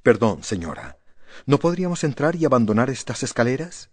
[0.02, 0.98] Perdón, señora.
[1.46, 3.90] ¿No podríamos entrar y abandonar estas escaleras?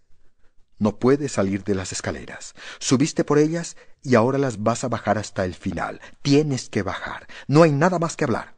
[0.77, 2.55] No puedes salir de las escaleras.
[2.79, 5.99] Subiste por ellas y ahora las vas a bajar hasta el final.
[6.21, 7.27] Tienes que bajar.
[7.47, 8.55] No hay nada más que hablar.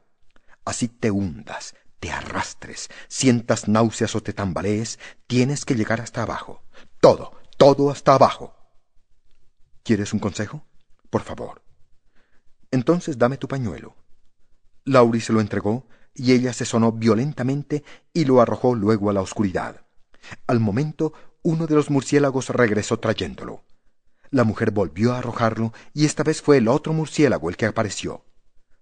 [0.63, 6.63] Así te hundas, te arrastres, sientas náuseas o te tambalees, tienes que llegar hasta abajo.
[6.99, 8.55] Todo, todo hasta abajo.
[9.83, 10.63] ¿Quieres un consejo?
[11.09, 11.63] Por favor.
[12.69, 13.95] Entonces dame tu pañuelo.
[14.85, 17.83] Lauri se lo entregó y ella se sonó violentamente
[18.13, 19.85] y lo arrojó luego a la oscuridad.
[20.47, 23.63] Al momento, uno de los murciélagos regresó trayéndolo.
[24.29, 28.23] La mujer volvió a arrojarlo y esta vez fue el otro murciélago el que apareció.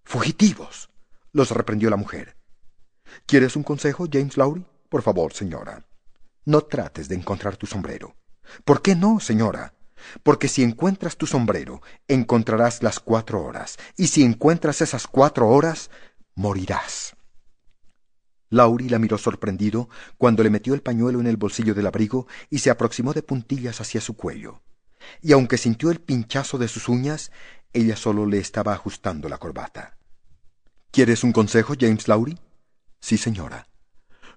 [0.04, 0.90] ¡Fugitivos!
[1.32, 2.38] los reprendió la mujer.
[3.26, 4.66] ¿Quieres un consejo, James Lowry?
[4.90, 5.86] Por favor, señora.
[6.46, 8.16] No trates de encontrar tu sombrero.
[8.66, 9.74] ¿Por qué no, señora?
[10.24, 15.92] Porque si encuentras tu sombrero, encontrarás las cuatro horas, y si encuentras esas cuatro horas,
[16.36, 17.16] morirás.
[18.50, 22.60] Lauri la miró sorprendido cuando le metió el pañuelo en el bolsillo del abrigo y
[22.60, 24.62] se aproximó de puntillas hacia su cuello.
[25.22, 27.32] Y aunque sintió el pinchazo de sus uñas,
[27.74, 29.98] ella solo le estaba ajustando la corbata.
[30.92, 32.40] ¿Quieres un consejo, James Lowry?
[33.00, 33.68] Sí, señora.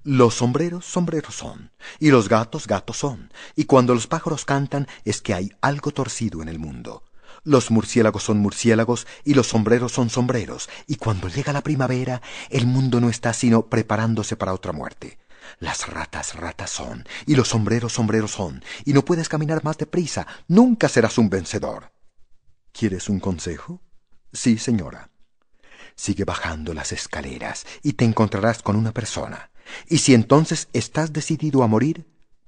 [0.04, 5.22] Los sombreros sombreros son, y los gatos gatos son, y cuando los pájaros cantan es
[5.22, 7.04] que hay algo torcido en el mundo.
[7.44, 12.66] Los murciélagos son murciélagos y los sombreros son sombreros, y cuando llega la primavera, el
[12.66, 15.18] mundo no está sino preparándose para otra muerte.
[15.58, 20.26] Las ratas ratas son, y los sombreros sombreros son, y no puedes caminar más deprisa,
[20.46, 21.92] nunca serás un vencedor.
[22.72, 23.80] ¿Quieres un consejo?
[24.32, 25.10] Sí, señora.
[25.96, 29.50] Sigue bajando las escaleras y te encontrarás con una persona.
[29.88, 32.06] Y si entonces estás decidido a morir,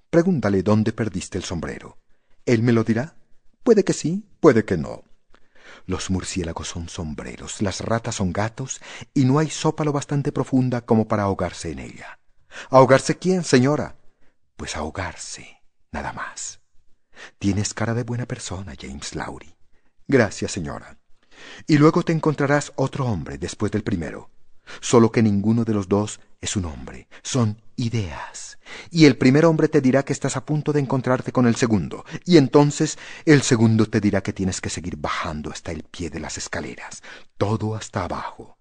[0.08, 1.98] pregúntale dónde perdiste el sombrero.
[2.46, 3.16] Él me lo dirá.
[3.64, 5.04] Puede que sí, puede que no.
[5.86, 8.80] Los murciélagos son sombreros, las ratas son gatos,
[9.14, 12.20] y no hay sopa lo bastante profunda como para ahogarse en ella.
[12.68, 13.96] ¿Ahogarse quién, señora?
[14.56, 15.62] Pues ahogarse,
[15.92, 16.60] nada más.
[17.38, 19.56] Tienes cara de buena persona, James Lowry.
[20.06, 20.98] Gracias, señora.
[21.66, 24.30] Y luego te encontrarás otro hombre después del primero.
[24.80, 28.58] Solo que ninguno de los dos es un hombre, son ideas.
[28.90, 32.04] Y el primer hombre te dirá que estás a punto de encontrarte con el segundo,
[32.24, 36.20] y entonces el segundo te dirá que tienes que seguir bajando hasta el pie de
[36.20, 37.02] las escaleras,
[37.36, 38.58] todo hasta abajo.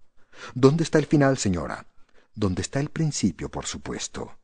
[0.54, 1.86] ¿Dónde está el final, señora?
[2.34, 4.38] ¿Dónde está el principio, por supuesto?